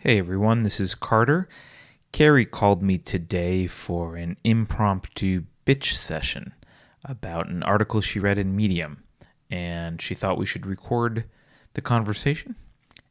Hey 0.00 0.20
everyone, 0.20 0.62
this 0.62 0.78
is 0.78 0.94
Carter. 0.94 1.48
Keri 2.12 2.44
called 2.44 2.84
me 2.84 2.98
today 2.98 3.66
for 3.66 4.14
an 4.14 4.36
impromptu 4.44 5.42
bitch 5.66 5.94
session 5.94 6.54
about 7.04 7.48
an 7.48 7.64
article 7.64 8.00
she 8.00 8.20
read 8.20 8.38
in 8.38 8.54
Medium, 8.54 9.02
and 9.50 10.00
she 10.00 10.14
thought 10.14 10.38
we 10.38 10.46
should 10.46 10.66
record 10.66 11.24
the 11.74 11.80
conversation 11.80 12.54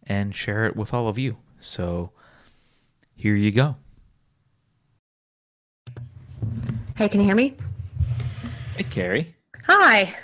and 0.05 0.33
share 0.33 0.65
it 0.65 0.77
with 0.77 0.93
all 0.93 1.09
of 1.09 1.17
you. 1.17 1.35
So 1.59 2.11
here 3.17 3.35
you 3.35 3.51
go. 3.51 3.75
Hey, 6.95 7.09
can 7.09 7.19
you 7.19 7.25
hear 7.25 7.35
me? 7.35 7.57
Hey 8.77 8.83
Keri. 8.83 9.35
Hi. 9.65 10.15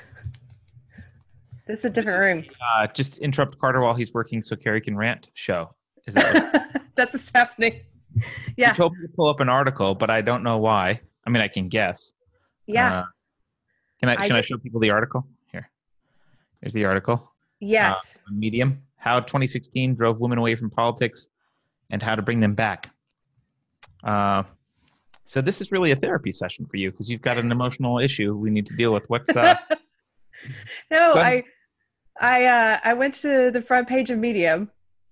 This 1.67 1.79
is 1.79 1.85
a 1.85 1.89
different 1.89 2.19
room. 2.19 2.55
Uh, 2.73 2.87
just 2.87 3.17
interrupt 3.17 3.59
Carter 3.59 3.81
while 3.81 3.95
he's 3.95 4.13
working 4.13 4.39
so 4.39 4.55
Keri 4.55 4.79
can 4.79 4.95
rant 4.95 5.29
show. 5.33 5.75
Is 6.07 6.15
that 6.15 6.81
That's 6.95 7.13
what's 7.13 7.31
happening. 7.33 7.81
Yeah. 8.57 8.69
You 8.69 8.75
told 8.75 8.93
me 8.93 9.07
to 9.07 9.13
pull 9.15 9.27
up 9.27 9.39
an 9.39 9.49
article, 9.49 9.95
but 9.95 10.09
I 10.09 10.21
don't 10.21 10.43
know 10.43 10.57
why. 10.57 11.01
I 11.25 11.29
mean, 11.29 11.41
I 11.41 11.47
can 11.47 11.69
guess. 11.69 12.13
Yeah. 12.67 12.99
Uh, 12.99 13.03
can 13.99 14.09
I? 14.09 14.13
I 14.13 14.27
Can 14.27 14.35
I 14.35 14.41
show 14.41 14.57
people 14.57 14.79
the 14.79 14.91
article? 14.91 15.25
Here. 15.51 15.69
Here's 16.61 16.73
the 16.73 16.85
article. 16.85 17.31
yes. 17.59 18.19
on 18.27 18.39
Medium. 18.39 18.81
How 18.97 19.19
2016 19.19 19.95
drove 19.95 20.19
women 20.19 20.37
away 20.37 20.55
from 20.55 20.69
politics, 20.69 21.29
and 21.89 22.01
how 22.01 22.15
to 22.15 22.21
bring 22.21 22.39
them 22.39 22.53
back. 22.53 22.89
Uh, 24.03 24.43
so 25.27 25.41
this 25.41 25.61
is 25.61 25.71
really 25.71 25.91
a 25.91 25.95
therapy 25.95 26.31
session 26.31 26.65
for 26.65 26.77
you 26.77 26.91
because 26.91 27.09
you've 27.09 27.21
got 27.21 27.37
an 27.37 27.51
emotional 27.51 27.99
issue 27.99 28.35
we 28.35 28.49
need 28.49 28.65
to 28.67 28.75
deal 28.75 28.93
with. 28.93 29.09
What's 29.09 29.35
uh, 29.35 29.55
no, 30.91 31.13
I. 31.15 31.43
I 32.21 32.45
uh 32.45 32.79
I 32.83 32.93
went 32.93 33.15
to 33.15 33.49
the 33.49 33.59
front 33.59 33.87
page 33.87 34.11
of 34.11 34.19
Medium 34.19 34.69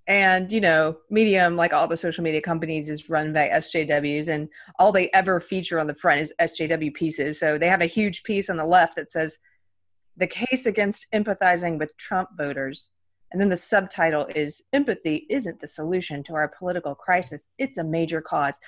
and 0.07 0.51
you 0.51 0.61
know, 0.61 0.97
Medium 1.09 1.55
like 1.55 1.73
all 1.73 1.87
the 1.87 1.97
social 1.97 2.23
media 2.23 2.41
companies 2.41 2.89
is 2.89 3.09
run 3.09 3.33
by 3.33 3.49
SJWs 3.49 4.27
and 4.27 4.49
all 4.79 4.91
they 4.91 5.09
ever 5.13 5.39
feature 5.39 5.79
on 5.79 5.87
the 5.87 5.95
front 5.95 6.21
is 6.21 6.33
SJW 6.39 6.93
pieces. 6.93 7.39
So 7.39 7.57
they 7.57 7.67
have 7.67 7.81
a 7.81 7.85
huge 7.87 8.23
piece 8.23 8.49
on 8.49 8.57
the 8.57 8.65
left 8.65 8.95
that 8.95 9.11
says 9.11 9.37
the 10.17 10.27
case 10.27 10.65
against 10.65 11.07
empathizing 11.13 11.77
with 11.77 11.95
Trump 11.97 12.29
voters. 12.37 12.91
And 13.31 13.39
then 13.39 13.49
the 13.49 13.57
subtitle 13.57 14.27
is 14.35 14.61
Empathy 14.73 15.25
isn't 15.29 15.59
the 15.59 15.67
solution 15.67 16.23
to 16.23 16.33
our 16.33 16.49
political 16.49 16.95
crisis. 16.95 17.47
It's 17.57 17.77
a 17.77 17.83
major 17.83 18.21
cause. 18.21 18.59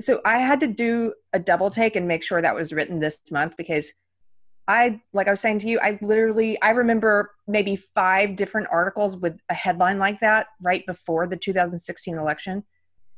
So 0.00 0.20
I 0.24 0.38
had 0.38 0.60
to 0.60 0.66
do 0.66 1.14
a 1.32 1.38
double 1.38 1.70
take 1.70 1.96
and 1.96 2.08
make 2.08 2.22
sure 2.22 2.42
that 2.42 2.54
was 2.54 2.72
written 2.72 2.98
this 2.98 3.20
month 3.30 3.56
because 3.56 3.92
I, 4.68 5.00
like 5.14 5.26
I 5.26 5.30
was 5.30 5.40
saying 5.40 5.60
to 5.60 5.68
you, 5.68 5.80
I 5.80 5.98
literally, 6.02 6.60
I 6.60 6.70
remember 6.70 7.34
maybe 7.46 7.74
five 7.74 8.36
different 8.36 8.68
articles 8.70 9.16
with 9.16 9.40
a 9.48 9.54
headline 9.54 9.98
like 9.98 10.20
that 10.20 10.48
right 10.62 10.84
before 10.86 11.26
the 11.26 11.38
2016 11.38 12.18
election. 12.18 12.62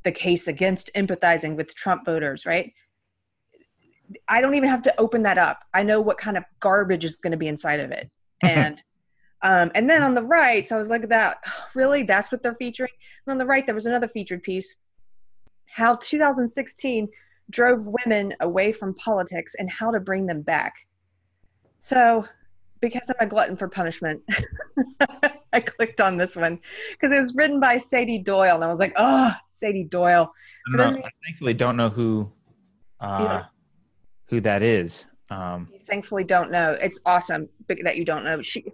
The 0.04 0.12
case 0.12 0.46
against 0.46 0.90
empathizing 0.94 1.56
with 1.56 1.74
Trump 1.74 2.06
voters, 2.06 2.46
right? 2.46 2.72
I 4.28 4.40
don't 4.40 4.54
even 4.54 4.68
have 4.68 4.82
to 4.82 5.00
open 5.00 5.24
that 5.24 5.38
up. 5.38 5.64
I 5.74 5.82
know 5.82 6.00
what 6.00 6.18
kind 6.18 6.36
of 6.36 6.44
garbage 6.60 7.04
is 7.04 7.16
going 7.16 7.32
to 7.32 7.36
be 7.36 7.48
inside 7.48 7.80
of 7.80 7.90
it. 7.90 8.10
And 8.42 8.82
um, 9.42 9.70
and 9.74 9.88
then 9.88 10.02
on 10.02 10.14
the 10.14 10.22
right, 10.22 10.66
so 10.66 10.76
I 10.76 10.78
was 10.78 10.88
like, 10.88 11.08
that 11.08 11.38
really, 11.74 12.04
that's 12.04 12.32
what 12.32 12.42
they're 12.42 12.54
featuring. 12.54 12.92
And 13.26 13.32
on 13.32 13.38
the 13.38 13.46
right, 13.46 13.66
there 13.66 13.74
was 13.74 13.86
another 13.86 14.08
featured 14.08 14.42
piece, 14.42 14.76
how 15.66 15.96
2016 15.96 17.08
drove 17.50 17.84
women 17.84 18.34
away 18.40 18.72
from 18.72 18.94
politics 18.94 19.54
and 19.58 19.68
how 19.68 19.90
to 19.90 20.00
bring 20.00 20.26
them 20.26 20.42
back. 20.42 20.74
So, 21.80 22.26
because 22.80 23.10
I'm 23.10 23.26
a 23.26 23.28
glutton 23.28 23.56
for 23.56 23.68
punishment, 23.68 24.22
I 25.52 25.60
clicked 25.60 26.00
on 26.00 26.16
this 26.16 26.36
one 26.36 26.60
because 26.92 27.10
it 27.10 27.18
was 27.18 27.34
written 27.34 27.58
by 27.58 27.78
Sadie 27.78 28.18
Doyle, 28.18 28.54
and 28.54 28.62
I 28.62 28.68
was 28.68 28.78
like, 28.78 28.92
oh, 28.96 29.32
Sadie 29.48 29.84
Doyle. 29.84 30.32
Know, 30.68 30.84
I 30.84 31.10
thankfully 31.24 31.54
don't 31.54 31.76
know 31.76 31.88
who 31.88 32.30
uh, 33.00 33.16
Yeah. 33.20 33.44
who 34.28 34.40
that 34.42 34.62
is. 34.62 35.06
Um, 35.30 35.68
You 35.72 35.78
thankfully 35.78 36.24
don't 36.24 36.50
know. 36.50 36.76
It's 36.80 37.00
awesome 37.06 37.48
that 37.68 37.96
you 37.96 38.04
don't 38.04 38.24
know. 38.24 38.40
She 38.42 38.64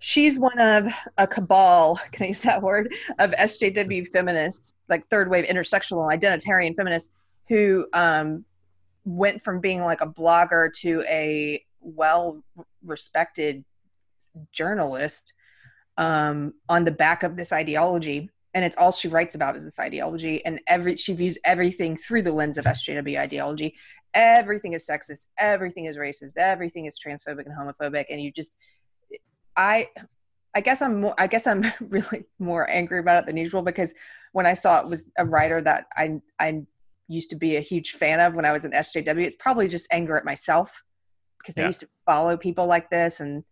she's 0.00 0.38
one 0.38 0.58
of 0.58 0.92
a 1.18 1.26
cabal, 1.26 1.96
can 2.12 2.24
I 2.24 2.28
use 2.28 2.40
that 2.42 2.60
word, 2.60 2.92
of 3.18 3.30
SJW 3.32 4.08
feminists, 4.08 4.74
like 4.88 5.06
third 5.08 5.30
wave 5.30 5.44
intersectional 5.46 6.12
identitarian 6.12 6.74
feminists, 6.76 7.10
who 7.48 7.86
um, 7.92 8.44
went 9.04 9.40
from 9.42 9.60
being 9.60 9.82
like 9.82 10.00
a 10.00 10.06
blogger 10.06 10.72
to 10.80 11.02
a 11.08 11.62
well 11.84 12.42
respected 12.84 13.64
journalist 14.52 15.32
um, 15.96 16.54
on 16.68 16.84
the 16.84 16.90
back 16.90 17.22
of 17.22 17.36
this 17.36 17.52
ideology. 17.52 18.30
And 18.54 18.64
it's 18.64 18.76
all 18.76 18.92
she 18.92 19.08
writes 19.08 19.34
about 19.34 19.56
is 19.56 19.64
this 19.64 19.80
ideology, 19.80 20.44
and 20.44 20.60
every 20.68 20.94
she 20.94 21.12
views 21.12 21.36
everything 21.44 21.96
through 21.96 22.22
the 22.22 22.32
lens 22.32 22.56
of 22.56 22.64
SJW 22.66 23.18
ideology 23.18 23.74
everything 24.14 24.72
is 24.72 24.86
sexist 24.86 25.26
everything 25.38 25.86
is 25.86 25.96
racist 25.96 26.36
everything 26.38 26.86
is 26.86 26.98
transphobic 27.04 27.46
and 27.46 27.54
homophobic 27.54 28.06
and 28.10 28.22
you 28.22 28.30
just 28.30 28.56
i 29.56 29.86
i 30.54 30.60
guess 30.60 30.80
i'm 30.80 31.00
more 31.00 31.14
i 31.18 31.26
guess 31.26 31.46
i'm 31.46 31.64
really 31.88 32.24
more 32.38 32.70
angry 32.70 33.00
about 33.00 33.24
it 33.24 33.26
than 33.26 33.36
usual 33.36 33.62
because 33.62 33.92
when 34.32 34.46
i 34.46 34.52
saw 34.52 34.80
it 34.80 34.86
was 34.86 35.10
a 35.18 35.26
writer 35.26 35.60
that 35.60 35.86
i 35.96 36.18
i 36.38 36.62
used 37.08 37.28
to 37.28 37.36
be 37.36 37.56
a 37.56 37.60
huge 37.60 37.92
fan 37.92 38.20
of 38.20 38.34
when 38.34 38.44
i 38.44 38.52
was 38.52 38.64
in 38.64 38.70
sjw 38.70 39.24
it's 39.24 39.36
probably 39.36 39.68
just 39.68 39.88
anger 39.90 40.16
at 40.16 40.24
myself 40.24 40.82
because 41.44 41.58
i 41.62 41.66
used 41.66 41.80
to 41.80 41.88
follow 42.06 42.36
people 42.36 42.66
like 42.66 42.88
this 42.90 43.20
and 43.20 43.44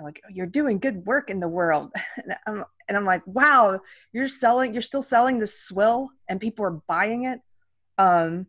like 0.00 0.20
you're 0.30 0.46
doing 0.46 0.78
good 0.78 1.04
work 1.06 1.30
in 1.30 1.40
the 1.40 1.48
world 1.48 1.92
and 2.16 2.34
i'm 2.46 2.64
and 2.88 2.96
i'm 2.96 3.04
like 3.04 3.22
wow 3.26 3.78
you're 4.12 4.28
selling 4.28 4.72
you're 4.72 4.82
still 4.82 5.02
selling 5.02 5.38
this 5.38 5.62
swill 5.62 6.08
and 6.28 6.40
people 6.40 6.64
are 6.64 6.80
buying 6.88 7.24
it 7.24 7.40
um 7.98 8.46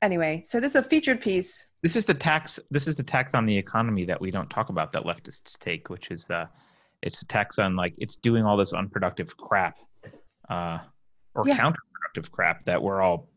anyway 0.00 0.42
so 0.44 0.60
this 0.60 0.72
is 0.72 0.76
a 0.76 0.82
featured 0.82 1.20
piece 1.20 1.68
this 1.82 1.94
is 1.94 2.04
the 2.04 2.14
tax. 2.14 2.58
This 2.70 2.88
is 2.88 2.96
the 2.96 3.02
tax 3.02 3.34
on 3.34 3.46
the 3.46 3.56
economy 3.56 4.04
that 4.06 4.20
we 4.20 4.30
don't 4.30 4.50
talk 4.50 4.68
about 4.68 4.92
that 4.92 5.04
leftists 5.04 5.56
take, 5.58 5.88
which 5.88 6.10
is 6.10 6.26
the 6.26 6.48
it's 7.02 7.22
a 7.22 7.26
tax 7.26 7.58
on 7.60 7.76
like 7.76 7.94
it's 7.98 8.16
doing 8.16 8.44
all 8.44 8.56
this 8.56 8.72
unproductive 8.72 9.36
crap, 9.36 9.78
uh, 10.50 10.78
or 11.34 11.46
Yeah. 11.46 11.56
counterproductive 11.56 12.30
crap 12.32 12.64
that 12.64 12.82
we're 12.82 13.00
all 13.00 13.28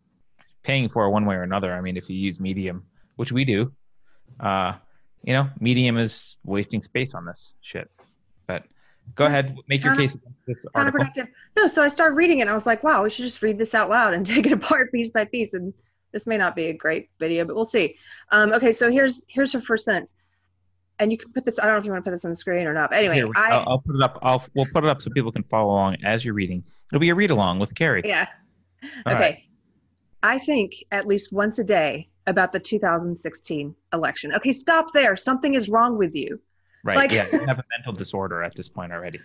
paying 0.64 0.90
for 0.90 1.08
one 1.12 1.26
way 1.26 1.36
or 1.36 1.44
another. 1.44 1.72
I 1.74 1.82
mean, 1.82 1.98
if 1.98 2.10
you 2.10 2.18
use 2.18 2.40
Medium, 2.40 2.84
which 3.18 3.32
we 3.32 3.46
do, 3.46 3.72
uh, 4.40 4.74
you 5.24 5.34
know, 5.34 5.50
Medium 5.60 5.98
is 5.98 6.38
wasting 6.44 6.82
space 6.82 7.14
on 7.14 7.26
this 7.26 7.54
shit. 7.62 7.90
But 8.48 8.64
go 9.16 9.26
ahead, 9.26 9.56
make 9.68 9.84
your 9.84 9.96
case 9.96 10.16
this 10.48 10.66
article. 10.74 11.06
no 11.56 11.68
so 11.68 11.84
i 11.84 11.88
started 11.88 12.16
reading 12.16 12.40
it 12.40 12.42
and 12.42 12.50
i 12.50 12.54
was 12.54 12.66
like 12.66 12.84
wow 12.84 13.04
we 13.04 13.10
should 13.10 13.26
just 13.26 13.42
read 13.42 13.58
this 13.58 13.76
out 13.76 13.90
loud 13.90 14.14
and 14.14 14.26
take 14.36 14.46
it 14.46 14.52
apart 14.52 14.92
piece 14.92 15.12
by 15.12 15.26
piece 15.26 15.54
and 15.54 15.74
this 16.12 16.28
may 16.28 16.38
not 16.38 16.56
be 16.56 16.66
a 16.66 16.74
great 16.74 17.10
video 17.20 17.46
but 17.46 17.56
we'll 17.56 17.66
see 17.66 17.96
um, 18.32 18.52
okay 18.54 18.72
so 18.72 18.92
here's 18.92 19.24
here's 19.28 19.54
her 19.54 19.62
first 19.62 19.86
sentence 19.86 20.14
and 21.00 21.12
you 21.12 21.18
can 21.18 21.32
put 21.32 21.46
this 21.46 21.60
i 21.60 21.64
don't 21.64 21.74
know 21.74 21.78
if 21.80 21.86
you 21.86 21.92
want 21.92 22.04
to 22.04 22.10
put 22.10 22.14
this 22.14 22.26
on 22.26 22.32
the 22.32 22.36
screen 22.36 22.68
or 22.68 22.74
not 22.74 22.90
but 22.90 23.00
anyway 23.00 23.16
Here, 23.16 23.32
i 23.36 23.52
I'll, 23.52 23.70
I'll 23.70 23.80
put 23.80 23.96
it 23.96 24.04
up. 24.04 24.20
I'll 24.22 24.44
we'll 24.56 24.68
put 24.74 24.84
it 24.84 24.90
up 24.90 25.02
so 25.02 25.10
people 25.12 25.32
can 25.32 25.44
follow 25.44 25.72
along 25.72 25.98
as 26.04 26.26
you're 26.26 26.34
reading. 26.34 26.64
It'll 26.92 27.00
be 27.00 27.10
a 27.10 27.16
read 27.16 27.32
along 27.32 27.60
with 27.60 27.74
Keri. 27.76 28.02
yeah 28.06 28.28
All 29.06 29.14
okay 29.14 29.22
right. 29.22 29.40
i 30.24 30.38
think 30.40 30.74
at 30.92 31.08
least 31.08 31.32
once 31.32 31.60
a 31.60 31.64
day 31.64 32.10
about 32.28 32.52
the 32.52 32.60
2016 32.60 33.76
election 33.94 34.34
okay 34.34 34.52
stop 34.52 34.92
there 34.94 35.16
something 35.16 35.54
is 35.54 35.70
wrong 35.70 35.98
with 35.98 36.16
you 36.16 36.40
Right. 36.84 36.98
Like- 36.98 37.12
yeah. 37.12 37.28
You 37.32 37.46
have 37.48 37.60
a 37.60 37.64
mental 37.78 37.94
disorder 37.94 38.42
at 38.44 38.56
this 38.56 38.68
point 38.68 38.92
already. 38.92 39.20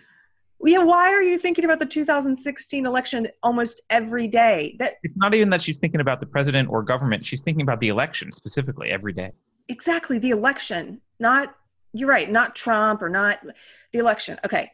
yeah 0.63 0.83
why 0.83 1.09
are 1.11 1.23
you 1.23 1.37
thinking 1.39 1.65
about 1.65 1.79
the 1.79 1.85
2016 1.87 2.85
election 2.85 3.27
almost 3.41 3.81
every 3.89 4.27
day 4.27 4.75
that 4.79 4.93
It's 5.03 5.17
not 5.17 5.33
even 5.33 5.49
that 5.51 5.61
she's 5.61 5.79
thinking 5.79 6.01
about 6.01 6.19
the 6.19 6.25
president 6.27 6.69
or 6.69 6.83
government. 6.83 7.25
She's 7.25 7.41
thinking 7.41 7.61
about 7.63 7.79
the 7.79 7.87
election 7.89 8.31
specifically 8.31 8.89
every 8.89 9.13
day. 9.13 9.31
exactly 9.69 10.17
the 10.19 10.29
election 10.31 11.01
not 11.19 11.55
you're 11.93 12.09
right 12.09 12.29
not 12.31 12.55
trump 12.55 13.01
or 13.01 13.09
not 13.09 13.39
the 13.93 13.99
election 13.99 14.37
okay 14.45 14.71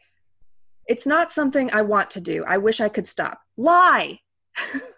it's 0.86 1.06
not 1.06 1.32
something 1.32 1.70
i 1.72 1.80
want 1.80 2.10
to 2.10 2.20
do 2.20 2.44
i 2.46 2.56
wish 2.58 2.80
i 2.80 2.88
could 2.88 3.06
stop 3.08 3.40
lie 3.56 4.18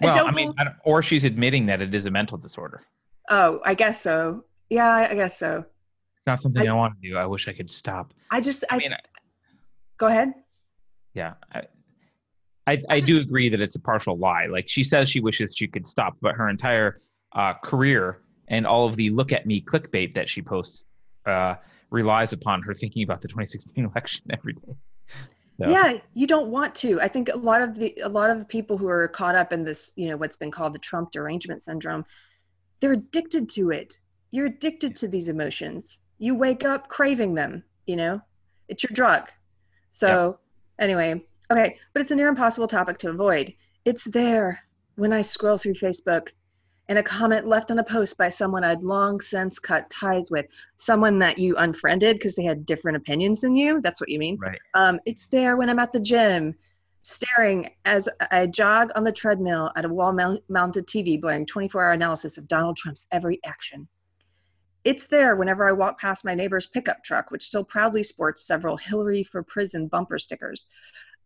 Well, 0.00 0.14
I, 0.14 0.18
don't 0.18 0.34
mean, 0.34 0.46
bel- 0.48 0.54
I 0.58 0.64
don't, 0.64 0.76
or 0.84 1.02
she's 1.02 1.24
admitting 1.24 1.66
that 1.66 1.82
it 1.82 1.94
is 1.94 2.06
a 2.06 2.10
mental 2.10 2.38
disorder. 2.38 2.82
oh 3.30 3.60
i 3.64 3.74
guess 3.74 4.00
so 4.00 4.44
yeah 4.68 5.08
i 5.10 5.14
guess 5.14 5.38
so 5.38 5.58
It's 5.58 6.26
not 6.26 6.40
something 6.40 6.68
I, 6.68 6.72
I- 6.72 6.76
want 6.76 6.94
to 7.00 7.08
do. 7.08 7.16
I 7.16 7.26
wish 7.26 7.48
I 7.48 7.52
could 7.52 7.70
stop. 7.70 8.12
i 8.30 8.40
just 8.40 8.64
i, 8.70 8.76
I 8.76 8.78
mean, 8.78 8.90
go 9.98 10.06
ahead 10.06 10.32
yeah. 11.14 11.34
I, 11.52 11.62
I, 12.68 12.78
I 12.88 13.00
do 13.00 13.18
agree 13.18 13.48
that 13.48 13.60
it's 13.60 13.74
a 13.74 13.80
partial 13.80 14.16
lie. 14.16 14.46
Like 14.46 14.68
she 14.68 14.84
says 14.84 15.08
she 15.10 15.18
wishes 15.18 15.56
she 15.56 15.66
could 15.66 15.84
stop, 15.88 16.16
but 16.20 16.36
her 16.36 16.48
entire 16.48 17.00
uh, 17.32 17.54
career 17.54 18.20
and 18.46 18.64
all 18.64 18.86
of 18.86 18.94
the 18.94 19.10
look 19.10 19.32
at 19.32 19.44
me 19.44 19.60
clickbait 19.60 20.14
that 20.14 20.28
she 20.28 20.40
posts 20.40 20.84
uh, 21.26 21.56
relies 21.90 22.32
upon 22.32 22.62
her 22.62 22.74
thinking 22.74 23.02
about 23.02 23.20
the 23.22 23.26
2016 23.28 23.84
election 23.84 24.24
every 24.32 24.52
day. 24.52 24.74
So- 25.62 25.70
yeah 25.70 25.98
you 26.14 26.26
don't 26.26 26.48
want 26.48 26.74
to. 26.76 27.00
I 27.00 27.08
think 27.08 27.28
a 27.28 27.36
lot 27.36 27.62
of 27.62 27.78
the 27.78 27.96
a 28.02 28.08
lot 28.08 28.30
of 28.30 28.48
people 28.48 28.76
who 28.78 28.88
are 28.88 29.08
caught 29.08 29.34
up 29.34 29.52
in 29.52 29.64
this 29.64 29.92
you 29.96 30.08
know 30.08 30.16
what's 30.16 30.36
been 30.36 30.50
called 30.50 30.74
the 30.74 30.78
trump 30.78 31.12
derangement 31.12 31.62
syndrome 31.62 32.04
they're 32.80 32.92
addicted 32.92 33.50
to 33.50 33.70
it. 33.70 33.98
You're 34.30 34.46
addicted 34.46 34.96
to 34.96 35.08
these 35.08 35.28
emotions. 35.28 36.00
You 36.18 36.34
wake 36.34 36.64
up 36.64 36.88
craving 36.88 37.34
them 37.34 37.62
you 37.86 37.96
know? 37.96 38.20
It's 38.68 38.84
your 38.84 38.94
drug. 38.94 39.28
So 39.90 40.38
anyway 40.78 41.22
Okay, 41.50 41.78
but 41.92 42.00
it's 42.00 42.12
a 42.12 42.14
near 42.16 42.28
impossible 42.28 42.68
topic 42.68 42.98
to 42.98 43.10
avoid. 43.10 43.52
It's 43.84 44.04
there. 44.04 44.60
When 44.94 45.12
I 45.12 45.22
scroll 45.22 45.58
through 45.58 45.74
Facebook 45.74 46.28
and 46.90 46.98
a 46.98 47.02
comment 47.04 47.46
left 47.46 47.70
on 47.70 47.78
a 47.78 47.84
post 47.84 48.18
by 48.18 48.28
someone 48.28 48.64
I'd 48.64 48.82
long 48.82 49.20
since 49.20 49.60
cut 49.60 49.88
ties 49.90 50.28
with, 50.28 50.46
someone 50.76 51.20
that 51.20 51.38
you 51.38 51.56
unfriended 51.56 52.16
because 52.16 52.34
they 52.34 52.42
had 52.42 52.66
different 52.66 52.96
opinions 52.96 53.40
than 53.40 53.54
you. 53.54 53.80
That's 53.80 54.00
what 54.00 54.10
you 54.10 54.18
mean. 54.18 54.36
Right. 54.38 54.58
Um, 54.74 54.98
it's 55.06 55.28
there 55.28 55.56
when 55.56 55.70
I'm 55.70 55.78
at 55.78 55.92
the 55.92 56.00
gym, 56.00 56.52
staring 57.02 57.70
as 57.84 58.08
I 58.32 58.48
jog 58.48 58.90
on 58.96 59.04
the 59.04 59.12
treadmill 59.12 59.70
at 59.76 59.84
a 59.84 59.88
wall 59.88 60.12
mounted 60.12 60.88
TV, 60.88 61.18
blaring 61.20 61.46
24 61.46 61.84
hour 61.84 61.92
analysis 61.92 62.36
of 62.38 62.48
Donald 62.48 62.76
Trump's 62.76 63.06
every 63.12 63.38
action. 63.46 63.86
It's 64.84 65.06
there 65.06 65.36
whenever 65.36 65.68
I 65.68 65.72
walk 65.72 66.00
past 66.00 66.24
my 66.24 66.34
neighbor's 66.34 66.66
pickup 66.66 67.04
truck, 67.04 67.30
which 67.30 67.44
still 67.44 67.62
proudly 67.62 68.02
sports 68.02 68.44
several 68.44 68.76
Hillary 68.76 69.22
for 69.22 69.44
Prison 69.44 69.86
bumper 69.86 70.18
stickers. 70.18 70.66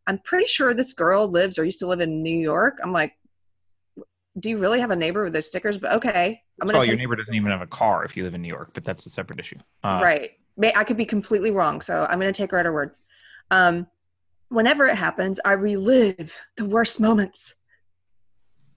I'm 0.06 0.18
pretty 0.18 0.44
sure 0.44 0.74
this 0.74 0.92
girl 0.92 1.26
lives 1.26 1.58
or 1.58 1.64
used 1.64 1.78
to 1.78 1.86
live 1.86 2.02
in 2.02 2.22
New 2.22 2.36
York. 2.36 2.80
I'm 2.82 2.92
like, 2.92 3.14
do 4.38 4.50
you 4.50 4.58
really 4.58 4.80
have 4.80 4.90
a 4.90 4.96
neighbor 4.96 5.24
with 5.24 5.32
those 5.32 5.46
stickers? 5.46 5.78
But 5.78 5.92
okay, 5.92 6.40
I'm 6.60 6.66
gonna. 6.66 6.78
Well, 6.78 6.86
your 6.86 6.96
neighbor 6.96 7.16
doesn't 7.16 7.34
even 7.34 7.50
have 7.50 7.62
a 7.62 7.66
car 7.66 8.04
if 8.04 8.16
you 8.16 8.24
live 8.24 8.34
in 8.34 8.42
New 8.42 8.48
York, 8.48 8.70
but 8.74 8.84
that's 8.84 9.06
a 9.06 9.10
separate 9.10 9.40
issue. 9.40 9.58
Uh, 9.82 10.00
right. 10.02 10.32
I 10.76 10.84
could 10.84 10.96
be 10.96 11.04
completely 11.04 11.50
wrong, 11.50 11.80
so 11.80 12.06
I'm 12.08 12.18
gonna 12.18 12.32
take 12.32 12.50
her 12.50 12.58
at 12.58 12.66
her 12.66 12.72
word. 12.72 12.92
Um, 13.50 13.86
whenever 14.48 14.86
it 14.86 14.96
happens, 14.96 15.40
I 15.44 15.52
relive 15.52 16.40
the 16.56 16.64
worst 16.64 17.00
moments, 17.00 17.54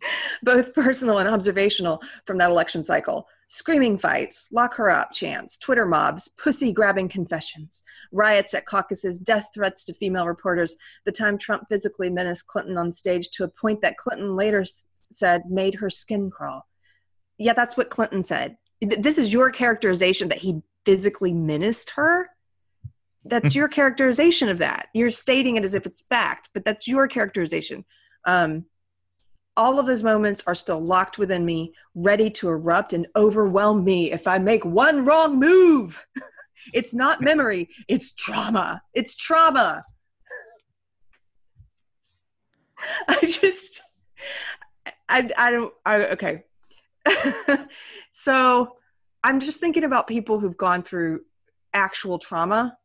both 0.43 0.73
personal 0.73 1.19
and 1.19 1.29
observational, 1.29 2.01
from 2.25 2.37
that 2.39 2.49
election 2.49 2.83
cycle 2.83 3.27
screaming 3.49 3.97
fights, 3.97 4.49
lock 4.51 4.75
her 4.75 4.89
up 4.89 5.11
chants, 5.11 5.57
Twitter 5.57 5.85
mobs, 5.85 6.27
pussy 6.37 6.73
grabbing 6.73 7.07
confessions, 7.07 7.83
riots 8.11 8.53
at 8.53 8.65
caucuses, 8.65 9.19
death 9.19 9.47
threats 9.53 9.83
to 9.85 9.93
female 9.93 10.27
reporters, 10.27 10.75
the 11.05 11.11
time 11.11 11.37
Trump 11.37 11.63
physically 11.69 12.09
menaced 12.09 12.47
Clinton 12.47 12.77
on 12.77 12.91
stage 12.91 13.29
to 13.31 13.43
a 13.45 13.47
point 13.47 13.81
that 13.81 13.97
Clinton 13.97 14.35
later 14.35 14.65
said 15.11 15.43
made 15.49 15.75
her 15.75 15.89
skin 15.89 16.29
crawl. 16.29 16.65
Yeah, 17.37 17.53
that's 17.53 17.77
what 17.77 17.89
Clinton 17.89 18.23
said. 18.23 18.57
This 18.81 19.17
is 19.17 19.33
your 19.33 19.49
characterization 19.49 20.29
that 20.29 20.39
he 20.39 20.61
physically 20.85 21.33
menaced 21.33 21.91
her. 21.91 22.29
That's 23.25 23.55
your 23.59 23.67
characterization 23.67 24.49
of 24.49 24.57
that. 24.59 24.87
You're 24.93 25.11
stating 25.11 25.55
it 25.55 25.63
as 25.63 25.73
if 25.73 25.85
it's 25.85 26.03
fact, 26.09 26.49
but 26.53 26.65
that's 26.65 26.87
your 26.87 27.07
characterization. 27.07 27.85
Um, 28.25 28.65
all 29.57 29.79
of 29.79 29.87
those 29.87 30.03
moments 30.03 30.43
are 30.45 30.55
still 30.55 30.79
locked 30.79 31.17
within 31.17 31.43
me, 31.43 31.73
ready 31.95 32.29
to 32.29 32.47
erupt 32.47 32.93
and 32.93 33.07
overwhelm 33.15 33.83
me 33.83 34.11
if 34.11 34.27
I 34.27 34.37
make 34.37 34.63
one 34.63 35.03
wrong 35.03 35.39
move. 35.39 36.05
it's 36.73 36.93
not 36.93 37.21
memory, 37.21 37.69
it's 37.87 38.13
trauma. 38.13 38.81
It's 38.93 39.15
trauma. 39.15 39.83
I 43.07 43.19
just, 43.25 43.81
I, 45.09 45.29
I 45.37 45.51
don't, 45.51 45.73
I, 45.85 45.95
okay. 46.07 46.43
so 48.11 48.77
I'm 49.23 49.39
just 49.39 49.59
thinking 49.59 49.83
about 49.83 50.07
people 50.07 50.39
who've 50.39 50.57
gone 50.57 50.83
through 50.83 51.21
actual 51.73 52.19
trauma. 52.19 52.77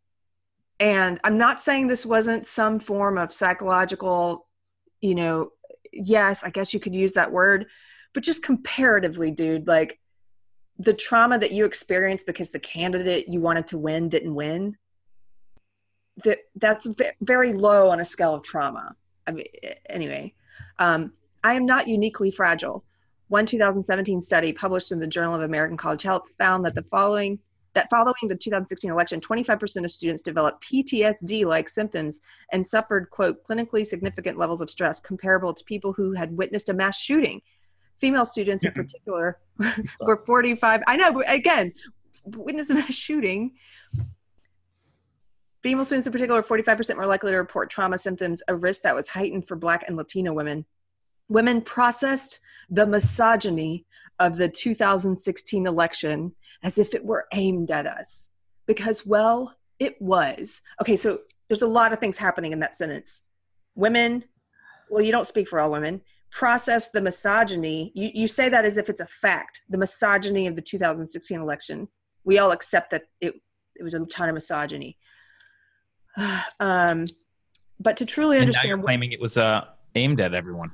And 0.81 1.21
I'm 1.25 1.39
not 1.39 1.61
saying 1.61 1.87
this 1.87 2.07
wasn't 2.07 2.47
some 2.47 2.81
form 2.81 3.19
of 3.19 3.33
psychological, 3.33 4.47
you 5.01 5.15
know, 5.15 5.51
yes, 5.93 6.43
I 6.43 6.51
guess 6.51 6.75
you 6.75 6.81
could 6.81 6.95
use 6.95 7.13
that 7.15 7.31
word, 7.31 7.67
but 8.15 8.23
just 8.23 8.43
comparatively, 8.43 9.31
dude, 9.31 9.69
like 9.69 10.01
the 10.79 10.95
trauma 10.95 11.39
that 11.39 11.53
you 11.53 11.65
experienced 11.65 12.27
because 12.27 12.51
the 12.51 12.59
candidate 12.59 13.29
you 13.29 13.41
wanted 13.41 13.67
to 13.69 13.79
win 13.79 14.09
didn't 14.09 14.35
win, 14.35 14.77
that 16.25 16.39
that's 16.57 16.89
very 17.21 17.53
low 17.53 17.91
on 17.91 18.01
a 18.01 18.05
scale 18.05 18.35
of 18.35 18.43
trauma. 18.43 18.95
I 19.27 19.33
mean, 19.33 19.47
anyway, 19.89 20.35
um, 20.79 21.13
I 21.45 21.55
am 21.55 21.67
not 21.67 21.89
uniquely 21.89 22.31
fragile. 22.31 22.85
One 23.29 23.47
2017 23.47 24.21
study 24.23 24.53
published 24.53 24.93
in 24.93 25.01
the 25.01 25.07
Journal 25.07 25.35
of 25.35 25.43
American 25.43 25.77
College 25.77 26.03
Health 26.03 26.35
found 26.39 26.65
that 26.65 26.75
the 26.75 26.85
following 26.91 27.39
that 27.75 27.89
following 27.89 28.29
the 28.29 28.37
2016 28.37 28.91
election, 28.91 29.21
25% 29.21 29.85
of 29.85 29.91
students 29.91 30.23
developed 30.23 30.63
PTSD 30.63 31.47
like 31.47 31.69
symptoms 31.71 32.21
and 32.53 32.65
suffered, 32.65 33.09
quote, 33.11 33.43
clinically 33.45 33.87
significant 33.87 34.39
levels 34.39 34.61
of 34.61 34.71
stress 34.71 35.01
comparable 35.01 35.55
to 35.55 35.65
people 35.65 35.93
who 35.93 36.13
had 36.13 36.37
witnessed 36.37 36.69
a 36.69 36.75
mass 36.75 37.01
shooting. 37.01 37.41
Female 37.99 38.27
students, 38.27 38.67
in 38.67 38.73
mm-hmm. 38.73 38.83
particular, 38.83 39.39
were 40.01 40.23
45. 40.23 40.83
I 40.87 40.97
know, 40.97 41.23
again, 41.27 41.73
witnessed 42.25 42.71
a 42.71 42.75
mass 42.75 42.95
shooting. 42.95 43.53
Female 45.63 45.85
students, 45.85 46.07
in 46.07 46.13
particular, 46.13 46.43
45% 46.43 46.97
more 46.97 47.07
likely 47.07 47.31
to 47.31 47.39
report 47.39 47.71
trauma 47.71 47.97
symptoms, 47.97 48.43
a 48.49 48.57
risk 48.57 48.83
that 48.83 48.95
was 48.95 49.09
heightened 49.09 49.47
for 49.49 49.57
Black 49.57 49.85
and 49.87 49.97
Latino 49.97 50.35
women. 50.35 50.67
Women 51.29 51.61
processed 51.63 52.41
the 52.71 52.87
misogyny 52.87 53.87
of 54.19 54.37
the 54.37 54.49
2016 54.49 55.67
election 55.67 56.33
as 56.63 56.79
if 56.79 56.95
it 56.95 57.05
were 57.05 57.27
aimed 57.33 57.71
at 57.71 57.87
us. 57.87 58.31
Because 58.67 59.05
well 59.05 59.57
it 59.79 60.01
was. 60.01 60.61
Okay 60.81 60.97
so 60.97 61.19
there's 61.49 61.63
a 61.63 61.67
lot 61.67 61.93
of 61.93 61.99
things 61.99 62.17
happening 62.17 62.53
in 62.53 62.61
that 62.61 62.75
sentence. 62.75 63.23
Women 63.75 64.25
well 64.91 65.03
you 65.03 65.13
don't 65.13 65.27
speak 65.27 65.49
for 65.49 65.61
all 65.61 65.71
women 65.71 66.01
process 66.31 66.91
the 66.91 67.01
misogyny. 67.01 67.93
You, 67.95 68.11
you 68.15 68.27
say 68.27 68.49
that 68.49 68.65
as 68.65 68.79
if 68.79 68.89
it's 68.89 69.01
a 69.01 69.07
fact 69.07 69.63
the 69.69 69.79
misogyny 69.79 70.47
of 70.47 70.55
the 70.55 70.63
2016 70.63 71.41
election. 71.41 71.89
We 72.25 72.39
all 72.39 72.53
accept 72.53 72.91
that 72.93 73.03
it, 73.21 73.35
it 73.75 73.83
was 73.83 73.95
a 73.95 74.05
ton 74.07 74.29
of 74.29 74.35
misogyny. 74.35 74.97
Um, 76.61 77.07
but 77.81 77.97
to 77.97 78.07
truly 78.07 78.37
and 78.37 78.43
understand 78.43 78.69
now 78.69 78.77
you're 78.77 78.85
claiming 78.85 79.13
it 79.13 79.21
was 79.21 79.37
uh, 79.37 79.63
aimed 79.95 80.21
at 80.21 80.35
everyone 80.35 80.71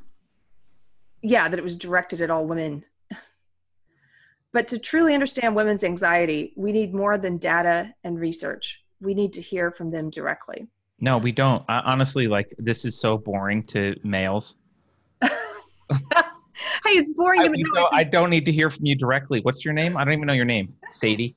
yeah 1.23 1.49
that 1.49 1.59
it 1.59 1.63
was 1.63 1.77
directed 1.77 2.21
at 2.21 2.31
all 2.31 2.47
women 2.47 2.85
but 4.53 4.69
to 4.69 4.79
truly 4.79 5.15
understand 5.15 5.55
women's 5.55 5.85
anxiety, 5.85 6.53
we 6.57 6.73
need 6.73 6.95
more 6.95 7.19
than 7.19 7.37
data 7.37 7.93
and 8.05 8.19
research. 8.19 8.83
We 9.01 9.15
need 9.15 9.33
to 9.35 9.43
hear 9.43 9.71
from 9.71 9.91
them 9.91 10.11
directly. 10.11 10.69
No, 11.01 11.19
we 11.19 11.33
don't. 11.33 11.65
I, 11.69 11.81
honestly, 11.81 12.27
like 12.27 12.49
this 12.59 12.85
is 12.85 12.99
so 12.99 13.19
boring 13.19 13.63
to 13.65 13.95
males. 14.03 14.57
hey, 15.23 15.29
it's 16.87 17.13
boring 17.13 17.43
I, 17.43 17.47
know, 17.47 17.89
I 17.93 18.05
don't 18.05 18.31
need 18.31 18.47
to 18.47 18.53
hear 18.53 18.71
from 18.71 18.87
you 18.87 18.97
directly. 18.97 19.41
What's 19.41 19.65
your 19.65 19.75
name? 19.75 19.97
I 19.97 20.05
don't 20.05 20.15
even 20.15 20.27
know 20.27 20.33
your 20.33 20.45
name. 20.45 20.75
Sadie. 20.89 21.37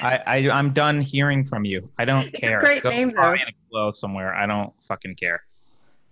I, 0.00 0.22
I 0.26 0.36
am 0.58 0.72
done 0.72 1.00
hearing 1.00 1.44
from 1.44 1.64
you. 1.64 1.90
I 1.98 2.04
don't 2.04 2.28
it's 2.28 2.38
care. 2.38 2.60
great 2.60 2.82
Go 2.82 2.90
name 2.90 3.12
though. 3.14 3.34
Glow 3.70 3.90
somewhere. 3.90 4.34
I 4.34 4.46
don't 4.46 4.72
fucking 4.84 5.16
care. 5.16 5.42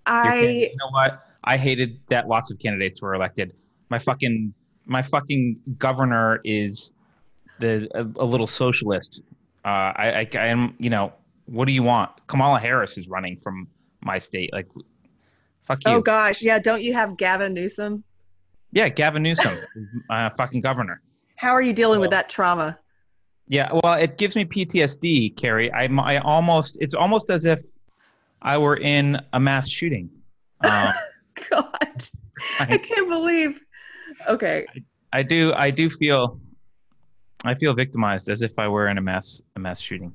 I. 0.06 0.40
You 0.40 0.76
know 0.76 0.90
what? 0.90 1.24
I 1.44 1.56
hated 1.56 2.00
that 2.08 2.28
lots 2.28 2.50
of 2.50 2.58
candidates 2.58 3.02
were 3.02 3.14
elected. 3.14 3.54
My 3.88 3.98
fucking 3.98 4.54
my 4.86 5.02
fucking 5.02 5.60
governor 5.78 6.40
is 6.44 6.92
the 7.58 7.88
a, 7.94 8.22
a 8.22 8.24
little 8.24 8.46
socialist. 8.46 9.20
Uh, 9.64 9.92
I, 9.94 10.28
I, 10.34 10.46
am, 10.48 10.74
you 10.78 10.90
know, 10.90 11.12
what 11.46 11.66
do 11.66 11.72
you 11.72 11.84
want? 11.84 12.10
Kamala 12.26 12.58
Harris 12.58 12.98
is 12.98 13.06
running 13.06 13.38
from 13.40 13.68
my 14.00 14.18
state. 14.18 14.50
Like, 14.52 14.66
fuck 15.62 15.84
you. 15.84 15.92
Oh 15.92 16.00
gosh, 16.00 16.42
yeah. 16.42 16.58
Don't 16.58 16.82
you 16.82 16.92
have 16.94 17.16
Gavin 17.16 17.54
Newsom? 17.54 18.02
Yeah, 18.72 18.88
Gavin 18.88 19.22
Newsom, 19.22 19.56
uh, 20.10 20.30
fucking 20.36 20.62
governor. 20.62 21.00
How 21.36 21.50
are 21.50 21.62
you 21.62 21.72
dealing 21.72 22.00
with 22.00 22.10
that 22.10 22.28
trauma? 22.28 22.78
Yeah, 23.48 23.70
well, 23.72 23.94
it 23.94 24.16
gives 24.16 24.34
me 24.34 24.44
PTSD, 24.44 25.36
Keri. 25.36 25.70
I, 25.72 25.84
I 25.84 26.18
almost, 26.18 26.78
it's 26.80 26.94
almost 26.94 27.28
as 27.28 27.44
if 27.44 27.60
I 28.40 28.56
were 28.56 28.76
in 28.76 29.20
a 29.32 29.40
mass 29.40 29.68
shooting. 29.68 30.08
Um, 30.60 30.92
God, 31.52 32.04
I, 32.60 32.66
I 32.70 32.78
can't 32.78 33.08
believe 33.08 33.60
okay. 34.28 34.66
I, 35.12 35.18
I, 35.18 35.22
do. 35.22 35.52
I 35.54 35.70
do 35.70 35.90
feel. 35.90 36.40
I 37.44 37.54
feel 37.54 37.74
victimized 37.74 38.28
as 38.28 38.42
if 38.42 38.56
I 38.58 38.68
were 38.68 38.88
in 38.88 38.98
a 38.98 39.00
mass 39.00 39.42
a 39.56 39.58
mass 39.58 39.80
shooting. 39.80 40.14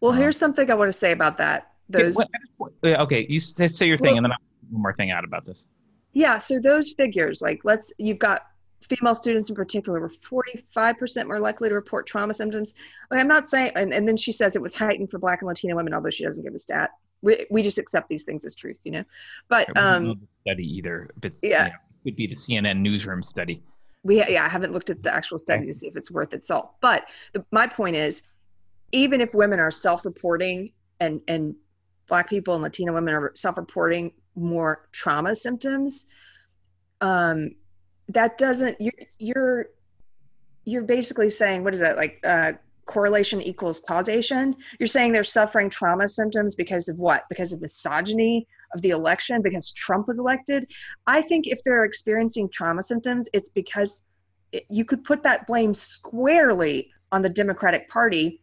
Well, 0.00 0.12
um, 0.12 0.18
here's 0.18 0.36
something 0.36 0.70
I 0.70 0.74
want 0.74 0.88
to 0.88 0.98
say 0.98 1.12
about 1.12 1.38
that. 1.38 1.72
Those. 1.88 2.16
Okay, 2.84 3.26
you 3.28 3.40
say, 3.40 3.68
say 3.68 3.86
your 3.86 3.98
thing, 3.98 4.08
well, 4.08 4.16
and 4.18 4.24
then 4.26 4.32
I'll 4.32 4.38
one 4.70 4.82
more 4.82 4.94
thing 4.94 5.10
out 5.10 5.24
about 5.24 5.44
this. 5.44 5.66
Yeah. 6.12 6.38
So 6.38 6.58
those 6.58 6.92
figures, 6.92 7.40
like, 7.42 7.60
let's 7.64 7.92
you've 7.98 8.18
got 8.18 8.42
female 8.80 9.14
students 9.14 9.48
in 9.48 9.56
particular 9.56 10.00
were 10.00 10.10
45% 10.10 11.26
more 11.26 11.40
likely 11.40 11.68
to 11.68 11.74
report 11.74 12.06
trauma 12.06 12.34
symptoms. 12.34 12.74
Okay, 13.10 13.20
I'm 13.20 13.28
not 13.28 13.48
saying, 13.48 13.72
and, 13.76 13.94
and 13.94 14.06
then 14.06 14.16
she 14.16 14.32
says 14.32 14.56
it 14.56 14.62
was 14.62 14.74
heightened 14.74 15.10
for 15.10 15.18
Black 15.18 15.40
and 15.40 15.48
Latino 15.48 15.76
women, 15.76 15.94
although 15.94 16.10
she 16.10 16.24
doesn't 16.24 16.44
give 16.44 16.54
a 16.54 16.58
stat. 16.58 16.90
We, 17.24 17.46
we 17.50 17.62
just 17.62 17.78
accept 17.78 18.08
these 18.08 18.24
things 18.24 18.44
as 18.44 18.54
truth, 18.54 18.76
you 18.84 18.92
know. 18.92 19.04
But 19.48 19.76
um, 19.76 20.20
study 20.42 20.64
either, 20.76 21.10
but 21.20 21.34
yeah, 21.42 21.64
you 21.64 21.70
know, 21.70 21.76
could 22.04 22.16
be 22.16 22.26
the 22.26 22.36
CNN 22.36 22.80
newsroom 22.80 23.22
study. 23.22 23.62
We 24.02 24.18
yeah, 24.18 24.44
I 24.44 24.48
haven't 24.48 24.72
looked 24.72 24.90
at 24.90 25.02
the 25.02 25.12
actual 25.12 25.38
study 25.38 25.60
okay. 25.60 25.66
to 25.68 25.72
see 25.72 25.86
if 25.86 25.96
it's 25.96 26.10
worth 26.10 26.34
its 26.34 26.48
salt. 26.48 26.72
But 26.82 27.06
the, 27.32 27.44
my 27.50 27.66
point 27.66 27.96
is, 27.96 28.22
even 28.92 29.22
if 29.22 29.34
women 29.34 29.58
are 29.58 29.70
self-reporting 29.70 30.72
and 31.00 31.20
and 31.26 31.54
Black 32.06 32.28
people 32.28 32.52
and 32.54 32.62
Latino 32.62 32.92
women 32.92 33.14
are 33.14 33.32
self-reporting 33.34 34.12
more 34.36 34.86
trauma 34.92 35.34
symptoms, 35.34 36.06
um, 37.00 37.52
that 38.08 38.36
doesn't 38.36 38.76
you're 38.78 38.92
you're 39.18 39.66
you're 40.66 40.82
basically 40.82 41.30
saying 41.30 41.64
what 41.64 41.72
is 41.72 41.80
that 41.80 41.96
like 41.96 42.20
uh, 42.24 42.52
correlation 42.86 43.40
equals 43.40 43.80
causation 43.86 44.54
you're 44.78 44.86
saying 44.86 45.12
they're 45.12 45.24
suffering 45.24 45.70
trauma 45.70 46.06
symptoms 46.06 46.54
because 46.54 46.88
of 46.88 46.98
what 46.98 47.24
because 47.28 47.52
of 47.52 47.60
misogyny 47.60 48.46
of 48.74 48.82
the 48.82 48.90
election 48.90 49.40
because 49.40 49.70
Trump 49.70 50.08
was 50.08 50.18
elected. 50.18 50.70
I 51.06 51.22
think 51.22 51.46
if 51.46 51.62
they're 51.64 51.84
experiencing 51.84 52.48
trauma 52.48 52.82
symptoms, 52.82 53.28
it's 53.32 53.48
because 53.48 54.02
it, 54.52 54.64
you 54.68 54.84
could 54.84 55.04
put 55.04 55.22
that 55.22 55.46
blame 55.46 55.72
squarely 55.72 56.90
on 57.12 57.22
the 57.22 57.28
Democratic 57.28 57.88
Party 57.88 58.40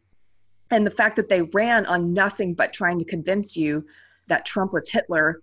and 0.72 0.88
the 0.88 0.92
fact 0.92 1.18
that 1.18 1.30
they 1.30 1.42
ran 1.42 1.86
on 1.86 2.14
nothing 2.14 2.54
but 2.54 2.72
trying 2.72 2.98
to 2.98 3.06
convince 3.06 3.56
you 3.56 3.86
that 4.28 4.46
Trump 4.46 4.72
was 4.72 4.90
Hitler 4.90 5.42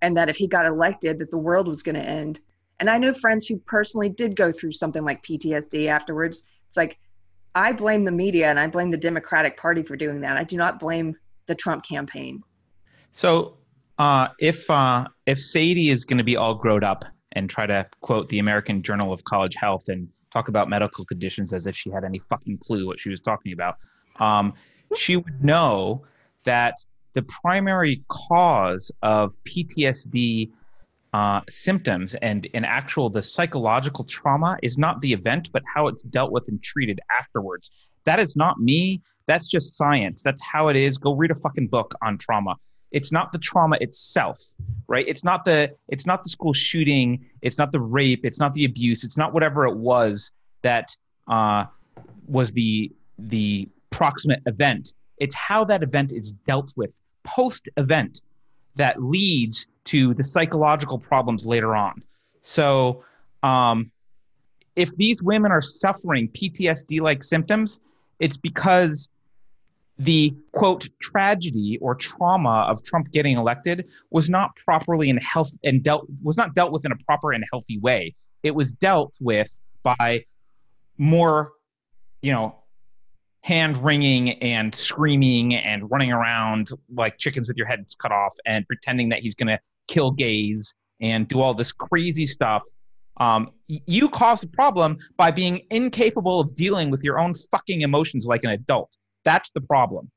and 0.00 0.16
that 0.16 0.28
if 0.28 0.36
he 0.36 0.46
got 0.46 0.66
elected 0.66 1.18
that 1.18 1.30
the 1.30 1.38
world 1.38 1.66
was 1.66 1.82
going 1.82 1.96
to 1.96 2.00
end. 2.00 2.38
And 2.78 2.88
I 2.88 2.98
know 2.98 3.12
friends 3.12 3.46
who 3.46 3.58
personally 3.58 4.08
did 4.08 4.36
go 4.36 4.52
through 4.52 4.70
something 4.70 5.04
like 5.04 5.24
PTSD 5.24 5.88
afterwards. 5.88 6.44
It's 6.68 6.76
like 6.76 6.96
I 7.58 7.72
blame 7.72 8.04
the 8.04 8.12
media 8.12 8.46
and 8.46 8.58
I 8.58 8.68
blame 8.68 8.92
the 8.92 8.96
Democratic 8.96 9.56
Party 9.56 9.82
for 9.82 9.96
doing 9.96 10.20
that. 10.20 10.36
I 10.36 10.44
do 10.44 10.56
not 10.56 10.78
blame 10.78 11.16
the 11.46 11.56
Trump 11.56 11.84
campaign. 11.84 12.44
So, 13.10 13.56
uh, 13.98 14.28
if 14.38 14.70
uh, 14.70 15.08
if 15.26 15.40
Sadie 15.42 15.90
is 15.90 16.04
going 16.04 16.18
to 16.18 16.24
be 16.24 16.36
all 16.36 16.54
grown 16.54 16.84
up 16.84 17.04
and 17.32 17.50
try 17.50 17.66
to 17.66 17.84
quote 18.00 18.28
the 18.28 18.38
American 18.38 18.80
Journal 18.80 19.12
of 19.12 19.24
College 19.24 19.56
Health 19.56 19.88
and 19.88 20.08
talk 20.32 20.46
about 20.46 20.68
medical 20.68 21.04
conditions 21.04 21.52
as 21.52 21.66
if 21.66 21.74
she 21.76 21.90
had 21.90 22.04
any 22.04 22.20
fucking 22.20 22.58
clue 22.58 22.86
what 22.86 23.00
she 23.00 23.10
was 23.10 23.20
talking 23.20 23.52
about, 23.52 23.74
um, 24.20 24.54
she 24.94 25.16
would 25.16 25.44
know 25.44 26.04
that 26.44 26.74
the 27.14 27.22
primary 27.22 28.04
cause 28.06 28.92
of 29.02 29.34
PTSD 29.44 30.52
uh, 31.12 31.40
symptoms 31.48 32.14
and 32.16 32.44
in 32.46 32.64
actual 32.64 33.08
the 33.08 33.22
psychological 33.22 34.04
trauma 34.04 34.56
is 34.62 34.76
not 34.76 35.00
the 35.00 35.12
event, 35.12 35.50
but 35.52 35.62
how 35.74 35.88
it's 35.88 36.02
dealt 36.02 36.32
with 36.32 36.48
and 36.48 36.62
treated 36.62 37.00
afterwards. 37.18 37.70
That 38.04 38.20
is 38.20 38.36
not 38.36 38.58
me. 38.58 39.02
That's 39.26 39.46
just 39.46 39.76
science. 39.76 40.22
That's 40.22 40.42
how 40.42 40.68
it 40.68 40.76
is. 40.76 40.98
Go 40.98 41.14
read 41.14 41.30
a 41.30 41.34
fucking 41.34 41.68
book 41.68 41.94
on 42.02 42.18
trauma. 42.18 42.56
It's 42.90 43.12
not 43.12 43.32
the 43.32 43.38
trauma 43.38 43.76
itself, 43.80 44.38
right? 44.86 45.06
It's 45.06 45.24
not 45.24 45.44
the 45.44 45.74
it's 45.88 46.06
not 46.06 46.24
the 46.24 46.30
school 46.30 46.54
shooting. 46.54 47.26
It's 47.42 47.58
not 47.58 47.72
the 47.72 47.80
rape. 47.80 48.24
It's 48.24 48.40
not 48.40 48.54
the 48.54 48.64
abuse. 48.64 49.04
It's 49.04 49.16
not 49.16 49.34
whatever 49.34 49.66
it 49.66 49.76
was 49.76 50.32
that 50.62 50.96
uh, 51.30 51.64
was 52.26 52.52
the 52.52 52.90
the 53.18 53.68
proximate 53.90 54.40
event. 54.46 54.94
It's 55.18 55.34
how 55.34 55.64
that 55.64 55.82
event 55.82 56.12
is 56.12 56.32
dealt 56.32 56.72
with 56.76 56.90
post 57.24 57.68
event 57.76 58.22
that 58.76 59.02
leads 59.02 59.66
to 59.88 60.14
the 60.14 60.22
psychological 60.22 60.98
problems 60.98 61.46
later 61.46 61.74
on. 61.74 62.02
So, 62.42 63.04
um, 63.42 63.90
if 64.76 64.94
these 64.94 65.22
women 65.22 65.50
are 65.50 65.60
suffering 65.60 66.28
PTSD 66.28 67.00
like 67.00 67.24
symptoms, 67.24 67.80
it's 68.20 68.36
because 68.36 69.08
the 69.98 70.34
quote 70.52 70.88
tragedy 71.00 71.78
or 71.80 71.94
trauma 71.94 72.66
of 72.68 72.84
Trump 72.84 73.10
getting 73.10 73.36
elected 73.36 73.88
was 74.10 74.30
not 74.30 74.54
properly 74.56 75.08
in 75.08 75.16
health 75.16 75.50
and 75.64 75.82
dealt 75.82 76.06
was 76.22 76.36
not 76.36 76.54
dealt 76.54 76.70
with 76.70 76.84
in 76.84 76.92
a 76.92 76.96
proper 77.06 77.32
and 77.32 77.44
healthy 77.50 77.78
way. 77.78 78.14
It 78.42 78.54
was 78.54 78.72
dealt 78.72 79.16
with 79.20 79.58
by 79.82 80.24
more, 80.98 81.52
you 82.22 82.30
know, 82.32 82.54
hand 83.40 83.78
wringing 83.78 84.30
and 84.42 84.74
screaming 84.74 85.54
and 85.54 85.90
running 85.90 86.12
around 86.12 86.68
like 86.94 87.18
chickens 87.18 87.48
with 87.48 87.56
your 87.56 87.66
heads 87.66 87.96
cut 87.96 88.12
off 88.12 88.34
and 88.46 88.66
pretending 88.66 89.08
that 89.08 89.20
he's 89.20 89.34
going 89.34 89.48
to 89.48 89.58
kill 89.88 90.10
gays 90.10 90.74
and 91.00 91.26
do 91.28 91.40
all 91.40 91.54
this 91.54 91.72
crazy 91.72 92.26
stuff. 92.26 92.62
Um, 93.18 93.50
you 93.66 94.08
cause 94.08 94.40
the 94.40 94.46
problem 94.48 94.98
by 95.16 95.30
being 95.32 95.62
incapable 95.70 96.40
of 96.40 96.54
dealing 96.54 96.90
with 96.90 97.02
your 97.02 97.18
own 97.18 97.34
fucking 97.50 97.80
emotions 97.80 98.26
like 98.26 98.44
an 98.44 98.50
adult. 98.50 98.96
That's 99.24 99.50
the 99.50 99.60
problem. 99.60 100.10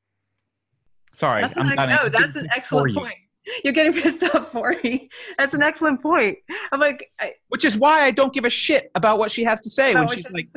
Sorry, 1.15 1.41
that's 1.41 1.57
I'm 1.57 1.77
an, 1.77 1.89
no, 1.89 2.09
that's 2.09 2.35
an 2.35 2.47
excellent 2.55 2.95
point. 2.95 3.15
You're 3.63 3.73
getting 3.73 3.93
pissed 4.01 4.23
off 4.23 4.51
for 4.51 4.75
me. 4.83 5.09
That's 5.37 5.53
an 5.53 5.63
excellent 5.63 6.01
point. 6.01 6.37
I'm 6.71 6.79
like, 6.79 7.11
I, 7.19 7.33
which 7.49 7.65
is 7.65 7.77
why 7.77 8.03
I 8.03 8.11
don't 8.11 8.33
give 8.33 8.45
a 8.45 8.49
shit 8.49 8.91
about 8.95 9.19
what 9.19 9.31
she 9.31 9.43
has 9.43 9.61
to 9.61 9.69
say 9.69 9.93
when 9.93 10.07
she's 10.09 10.29
like, 10.29 10.47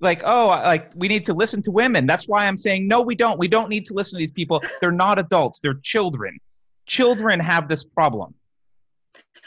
like, 0.00 0.22
oh, 0.24 0.48
like 0.48 0.92
we 0.94 1.08
need 1.08 1.24
to 1.26 1.34
listen 1.34 1.62
to 1.62 1.70
women. 1.70 2.06
That's 2.06 2.28
why 2.28 2.46
I'm 2.46 2.56
saying 2.56 2.86
no, 2.86 3.00
we 3.00 3.14
don't. 3.14 3.38
We 3.38 3.48
don't 3.48 3.70
need 3.70 3.86
to 3.86 3.94
listen 3.94 4.18
to 4.18 4.22
these 4.22 4.32
people. 4.32 4.62
They're 4.80 4.92
not 4.92 5.18
adults. 5.18 5.60
They're 5.60 5.80
children. 5.82 6.38
Children 6.86 7.40
have 7.40 7.68
this 7.68 7.84
problem. 7.84 8.34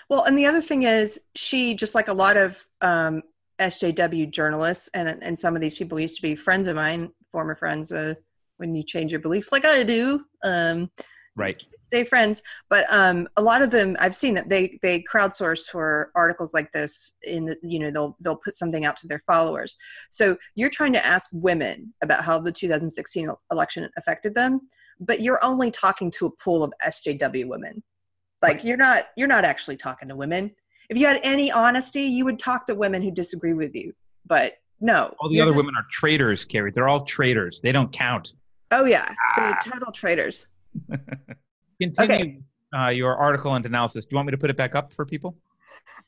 Well, 0.09 0.23
and 0.23 0.37
the 0.37 0.47
other 0.47 0.61
thing 0.61 0.83
is, 0.83 1.19
she 1.35 1.75
just 1.75 1.93
like 1.93 2.07
a 2.07 2.13
lot 2.13 2.35
of 2.35 2.65
um, 2.81 3.21
SJW 3.59 4.31
journalists, 4.31 4.89
and 4.93 5.07
and 5.21 5.37
some 5.37 5.55
of 5.55 5.61
these 5.61 5.75
people 5.75 5.99
used 5.99 6.15
to 6.15 6.21
be 6.21 6.35
friends 6.35 6.67
of 6.67 6.75
mine, 6.75 7.11
former 7.31 7.55
friends. 7.55 7.91
Uh, 7.91 8.15
when 8.57 8.75
you 8.75 8.83
change 8.83 9.11
your 9.11 9.21
beliefs, 9.21 9.51
like 9.51 9.63
I 9.63 9.83
do, 9.83 10.25
um, 10.43 10.89
right? 11.35 11.61
Stay 11.83 12.03
friends, 12.03 12.41
but 12.69 12.85
um, 12.91 13.27
a 13.37 13.41
lot 13.41 13.61
of 13.61 13.71
them 13.71 13.95
I've 13.99 14.15
seen 14.15 14.33
that 14.33 14.49
they 14.49 14.79
they 14.81 15.03
crowdsource 15.11 15.65
for 15.65 16.11
articles 16.15 16.55
like 16.55 16.71
this. 16.71 17.13
In 17.23 17.45
the, 17.45 17.57
you 17.61 17.77
know 17.77 17.91
they'll 17.91 18.17
they'll 18.19 18.35
put 18.35 18.55
something 18.55 18.85
out 18.85 18.97
to 18.97 19.07
their 19.07 19.21
followers. 19.27 19.77
So 20.09 20.37
you're 20.55 20.71
trying 20.71 20.93
to 20.93 21.05
ask 21.05 21.29
women 21.33 21.93
about 22.01 22.23
how 22.23 22.39
the 22.39 22.51
2016 22.51 23.29
election 23.51 23.89
affected 23.95 24.33
them, 24.33 24.61
but 24.99 25.21
you're 25.21 25.43
only 25.43 25.69
talking 25.69 26.09
to 26.11 26.25
a 26.25 26.31
pool 26.31 26.63
of 26.63 26.73
SJW 26.83 27.47
women 27.47 27.83
like 28.41 28.63
you're 28.63 28.77
not 28.77 29.05
you're 29.15 29.27
not 29.27 29.45
actually 29.45 29.77
talking 29.77 30.07
to 30.09 30.15
women. 30.15 30.51
If 30.89 30.97
you 30.97 31.05
had 31.05 31.19
any 31.23 31.51
honesty, 31.51 32.03
you 32.03 32.25
would 32.25 32.39
talk 32.39 32.65
to 32.67 32.75
women 32.75 33.01
who 33.01 33.11
disagree 33.11 33.53
with 33.53 33.75
you. 33.75 33.93
But 34.25 34.53
no. 34.81 35.13
All 35.19 35.29
the 35.29 35.41
other 35.41 35.51
just, 35.51 35.57
women 35.57 35.75
are 35.77 35.85
traitors, 35.91 36.45
Keri. 36.45 36.71
They're 36.71 36.87
all 36.87 37.03
traitors. 37.03 37.59
They 37.61 37.71
don't 37.71 37.91
count. 37.91 38.33
Oh 38.71 38.85
yeah, 38.85 39.07
they're 39.35 39.55
ah. 39.55 39.59
total 39.63 39.91
traitors. 39.91 40.45
Continue 41.81 42.15
okay. 42.15 42.39
uh, 42.77 42.89
your 42.89 43.15
article 43.15 43.55
and 43.55 43.65
analysis. 43.65 44.05
Do 44.05 44.13
you 44.13 44.17
want 44.17 44.27
me 44.27 44.31
to 44.31 44.37
put 44.37 44.49
it 44.49 44.57
back 44.57 44.75
up 44.75 44.93
for 44.93 45.05
people? 45.05 45.37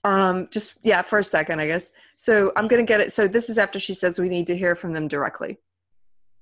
Um, 0.03 0.47
just 0.51 0.77
yeah, 0.83 1.01
for 1.01 1.19
a 1.19 1.23
second, 1.23 1.59
I 1.59 1.67
guess. 1.67 1.91
So 2.17 2.51
I'm 2.55 2.67
gonna 2.67 2.83
get 2.83 3.01
it. 3.01 3.13
So 3.13 3.27
this 3.27 3.49
is 3.49 3.57
after 3.57 3.79
she 3.79 3.93
says 3.93 4.19
we 4.19 4.29
need 4.29 4.47
to 4.47 4.57
hear 4.57 4.75
from 4.75 4.93
them 4.93 5.07
directly. 5.07 5.57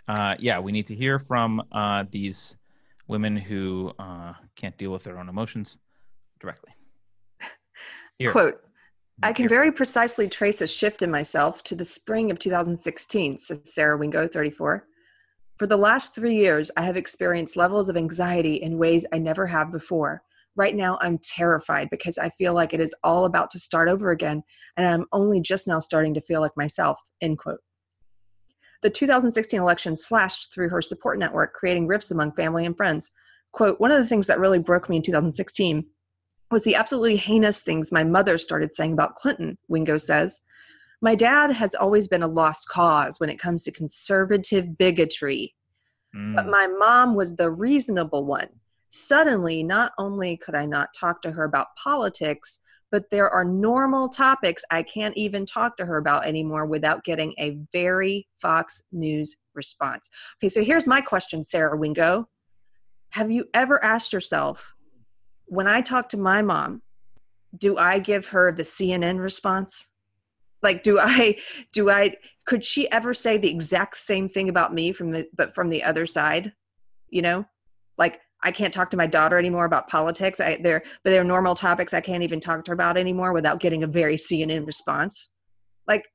Uh, 0.07 0.35
yeah, 0.39 0.59
we 0.59 0.71
need 0.71 0.87
to 0.87 0.95
hear 0.95 1.19
from 1.19 1.61
uh, 1.71 2.03
these 2.09 2.57
women 3.09 3.35
who 3.35 3.91
uh, 3.99 4.33
can't 4.55 4.77
deal 4.77 4.91
with 4.91 5.03
their 5.03 5.19
own 5.19 5.27
emotions 5.27 5.77
directly. 6.39 6.71
Here. 8.19 8.31
Quote, 8.31 8.61
I 9.21 9.33
can 9.33 9.49
very 9.49 9.71
precisely 9.71 10.29
trace 10.29 10.61
a 10.61 10.67
shift 10.67 11.01
in 11.01 11.11
myself 11.11 11.61
to 11.63 11.75
the 11.75 11.83
spring 11.83 12.31
of 12.31 12.39
2016, 12.39 13.39
says 13.39 13.61
Sarah 13.65 13.97
Wingo, 13.97 14.27
34. 14.27 14.85
For 15.57 15.67
the 15.67 15.75
last 15.75 16.15
three 16.15 16.35
years, 16.35 16.71
I 16.77 16.83
have 16.83 16.95
experienced 16.95 17.57
levels 17.57 17.89
of 17.89 17.97
anxiety 17.97 18.55
in 18.55 18.77
ways 18.77 19.05
I 19.11 19.17
never 19.17 19.45
have 19.47 19.73
before. 19.73 20.21
Right 20.55 20.75
now, 20.75 20.97
I'm 21.01 21.17
terrified 21.17 21.89
because 21.91 22.17
I 22.17 22.29
feel 22.29 22.53
like 22.53 22.73
it 22.73 22.79
is 22.79 22.95
all 23.03 23.25
about 23.25 23.51
to 23.51 23.59
start 23.59 23.89
over 23.89 24.11
again, 24.11 24.41
and 24.77 24.87
I'm 24.87 25.05
only 25.11 25.41
just 25.41 25.67
now 25.67 25.79
starting 25.79 26.13
to 26.13 26.21
feel 26.21 26.39
like 26.39 26.55
myself. 26.55 26.97
End 27.21 27.37
quote. 27.37 27.59
The 28.81 28.89
2016 28.89 29.59
election 29.59 29.95
slashed 29.95 30.53
through 30.53 30.69
her 30.69 30.81
support 30.81 31.19
network, 31.19 31.53
creating 31.53 31.87
rifts 31.87 32.11
among 32.11 32.33
family 32.33 32.65
and 32.65 32.75
friends. 32.75 33.11
Quote, 33.51 33.79
one 33.79 33.91
of 33.91 33.97
the 33.97 34.05
things 34.05 34.27
that 34.27 34.39
really 34.39 34.59
broke 34.59 34.89
me 34.89 34.97
in 34.97 35.01
2016 35.01 35.85
was 36.51 36.63
the 36.63 36.75
absolutely 36.75 37.17
heinous 37.17 37.61
things 37.61 37.91
my 37.91 38.03
mother 38.03 38.37
started 38.37 38.73
saying 38.73 38.93
about 38.93 39.15
Clinton, 39.15 39.57
Wingo 39.67 39.97
says. 39.97 40.41
My 41.01 41.15
dad 41.15 41.51
has 41.51 41.75
always 41.75 42.07
been 42.07 42.23
a 42.23 42.27
lost 42.27 42.67
cause 42.69 43.19
when 43.19 43.29
it 43.29 43.39
comes 43.39 43.63
to 43.63 43.71
conservative 43.71 44.77
bigotry. 44.77 45.55
Mm. 46.15 46.35
But 46.35 46.47
my 46.47 46.67
mom 46.67 47.15
was 47.15 47.35
the 47.35 47.51
reasonable 47.51 48.25
one. 48.25 48.47
Suddenly, 48.91 49.63
not 49.63 49.91
only 49.97 50.37
could 50.37 50.55
I 50.55 50.65
not 50.65 50.89
talk 50.99 51.21
to 51.21 51.31
her 51.31 51.43
about 51.43 51.75
politics, 51.81 52.59
but 52.91 53.09
there 53.11 53.29
are 53.29 53.45
normal 53.45 54.09
topics 54.09 54.63
I 54.71 54.83
can't 54.83 55.15
even 55.15 55.45
talk 55.45 55.77
to 55.77 55.85
her 55.85 55.97
about 55.97 56.25
anymore 56.25 56.65
without 56.65 57.03
getting 57.03 57.33
a 57.39 57.57
very 57.71 58.27
Fox 58.41 58.81
News 58.91 59.35
response. 59.53 60.09
Okay, 60.37 60.49
so 60.49 60.63
here's 60.63 60.87
my 60.87 61.01
question, 61.01 61.43
Sarah 61.43 61.77
Wingo. 61.77 62.27
Have 63.11 63.31
you 63.31 63.45
ever 63.53 63.83
asked 63.83 64.13
yourself, 64.13 64.73
when 65.45 65.67
I 65.67 65.81
talk 65.81 66.09
to 66.09 66.17
my 66.17 66.41
mom, 66.41 66.81
do 67.57 67.77
I 67.77 67.99
give 67.99 68.27
her 68.27 68.51
the 68.51 68.63
CNN 68.63 69.19
response? 69.19 69.87
Like, 70.61 70.83
do 70.83 70.99
I, 70.99 71.37
do 71.73 71.89
I, 71.89 72.15
could 72.45 72.63
she 72.63 72.89
ever 72.91 73.13
say 73.13 73.37
the 73.37 73.49
exact 73.49 73.97
same 73.97 74.29
thing 74.29 74.49
about 74.49 74.73
me 74.73 74.91
from 74.91 75.11
the, 75.11 75.27
but 75.35 75.55
from 75.55 75.69
the 75.69 75.83
other 75.83 76.05
side? 76.05 76.53
You 77.09 77.23
know, 77.23 77.45
like 77.97 78.21
I 78.43 78.51
can't 78.51 78.73
talk 78.73 78.89
to 78.91 78.97
my 78.97 79.07
daughter 79.07 79.37
anymore 79.37 79.65
about 79.65 79.87
politics. 79.89 80.39
I, 80.39 80.59
they're, 80.61 80.81
but 81.03 81.11
they're 81.11 81.23
normal 81.23 81.55
topics 81.55 81.93
I 81.93 82.01
can't 82.01 82.23
even 82.23 82.39
talk 82.39 82.63
to 82.65 82.69
her 82.69 82.73
about 82.73 82.97
anymore 82.97 83.33
without 83.33 83.59
getting 83.59 83.83
a 83.83 83.87
very 83.87 84.15
CNN 84.15 84.65
response. 84.65 85.29
Like, 85.87 86.07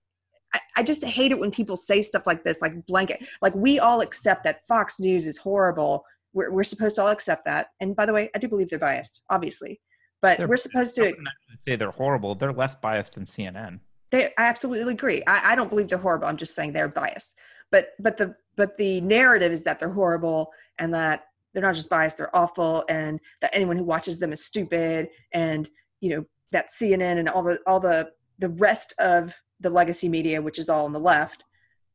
I, 0.55 0.61
I 0.79 0.83
just 0.83 1.05
hate 1.05 1.33
it 1.33 1.39
when 1.39 1.51
people 1.51 1.77
say 1.77 2.01
stuff 2.01 2.27
like 2.27 2.45
this, 2.45 2.63
like 2.63 2.87
blanket. 2.87 3.25
Like, 3.43 3.55
we 3.55 3.79
all 3.79 4.01
accept 4.01 4.45
that 4.45 4.67
Fox 4.67 5.01
News 5.01 5.27
is 5.27 5.37
horrible. 5.37 6.05
We're, 6.33 6.51
we're 6.51 6.65
supposed 6.65 6.97
to 6.97 7.03
all 7.03 7.11
accept 7.11 7.45
that. 7.45 7.69
And 7.81 7.95
by 7.95 8.07
the 8.07 8.13
way, 8.13 8.31
I 8.35 8.39
do 8.39 8.49
believe 8.49 8.71
they're 8.71 8.79
biased, 8.79 9.21
obviously. 9.29 9.81
But 10.23 10.39
they're, 10.39 10.49
we're 10.49 10.57
supposed 10.57 10.95
to 10.97 11.15
say 11.61 11.77
they're 11.77 11.91
horrible. 11.91 12.35
They're 12.35 12.53
less 12.53 12.75
biased 12.75 13.17
than 13.17 13.25
CNN. 13.25 13.81
They, 14.11 14.27
I 14.39 14.45
absolutely 14.45 14.95
agree. 14.95 15.23
I, 15.27 15.53
I 15.53 15.55
don't 15.55 15.69
believe 15.69 15.89
they're 15.89 15.99
horrible. 15.99 16.29
I'm 16.29 16.39
just 16.39 16.55
saying 16.55 16.73
they're 16.73 16.89
biased. 16.89 17.37
But 17.71 17.89
but 17.99 18.17
the 18.17 18.37
but 18.57 18.77
the 18.79 19.01
narrative 19.01 19.53
is 19.53 19.65
that 19.65 19.79
they're 19.81 19.91
horrible 19.91 20.53
and 20.79 20.95
that 20.95 21.25
they're 21.55 21.63
not 21.63 21.75
just 21.75 21.89
biased 21.89 22.19
they're 22.19 22.35
awful 22.37 22.85
and 22.89 23.21
that 23.41 23.55
anyone 23.55 23.77
who 23.77 23.85
watches 23.85 24.19
them 24.19 24.33
is 24.33 24.45
stupid 24.45 25.09
and 25.33 25.71
you 26.01 26.11
know 26.11 26.25
that 26.53 26.69
cnn 26.69 27.19
and 27.19 27.29
all 27.29 27.43
the 27.43 27.59
all 27.67 27.81
the 27.81 28.09
the 28.39 28.51
rest 28.51 28.93
of 28.99 29.35
the 29.61 29.71
legacy 29.71 30.09
media 30.09 30.43
which 30.43 30.59
is 30.59 30.69
all 30.69 30.85
on 30.85 30.93
the 30.93 30.99
left 30.99 31.45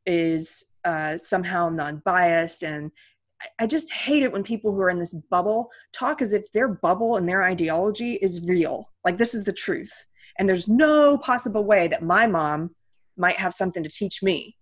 is 0.06 0.72
uh, 0.84 1.16
somehow 1.18 1.68
non-biased 1.68 2.62
and 2.62 2.90
I 3.58 3.66
just 3.66 3.92
hate 3.92 4.22
it 4.22 4.32
when 4.32 4.42
people 4.42 4.72
who 4.72 4.80
are 4.80 4.90
in 4.90 4.98
this 4.98 5.14
bubble 5.30 5.70
talk 5.92 6.20
as 6.20 6.32
if 6.32 6.50
their 6.52 6.68
bubble 6.68 7.16
and 7.16 7.28
their 7.28 7.42
ideology 7.42 8.14
is 8.14 8.46
real. 8.46 8.90
Like 9.04 9.18
this 9.18 9.34
is 9.34 9.44
the 9.44 9.52
truth. 9.52 9.92
And 10.38 10.48
there's 10.48 10.68
no 10.68 11.18
possible 11.18 11.64
way 11.64 11.88
that 11.88 12.02
my 12.02 12.26
mom 12.26 12.74
might 13.16 13.36
have 13.36 13.54
something 13.54 13.82
to 13.82 13.88
teach 13.88 14.22
me. 14.22 14.56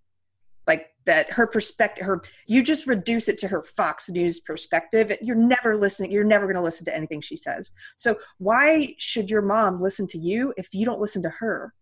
That 1.08 1.32
her 1.32 1.46
perspective 1.46 2.04
her 2.04 2.22
you 2.46 2.62
just 2.62 2.86
reduce 2.86 3.30
it 3.30 3.38
to 3.38 3.48
her 3.48 3.62
Fox 3.62 4.10
News 4.10 4.40
perspective. 4.40 5.16
You're 5.22 5.36
never 5.36 5.74
listening, 5.74 6.12
you're 6.12 6.22
never 6.22 6.46
gonna 6.46 6.62
listen 6.62 6.84
to 6.84 6.94
anything 6.94 7.22
she 7.22 7.36
says. 7.36 7.72
So 7.96 8.18
why 8.36 8.94
should 8.98 9.30
your 9.30 9.40
mom 9.40 9.80
listen 9.80 10.06
to 10.08 10.18
you 10.18 10.52
if 10.58 10.74
you 10.74 10.84
don't 10.84 11.00
listen 11.00 11.22
to 11.22 11.30
her? 11.30 11.72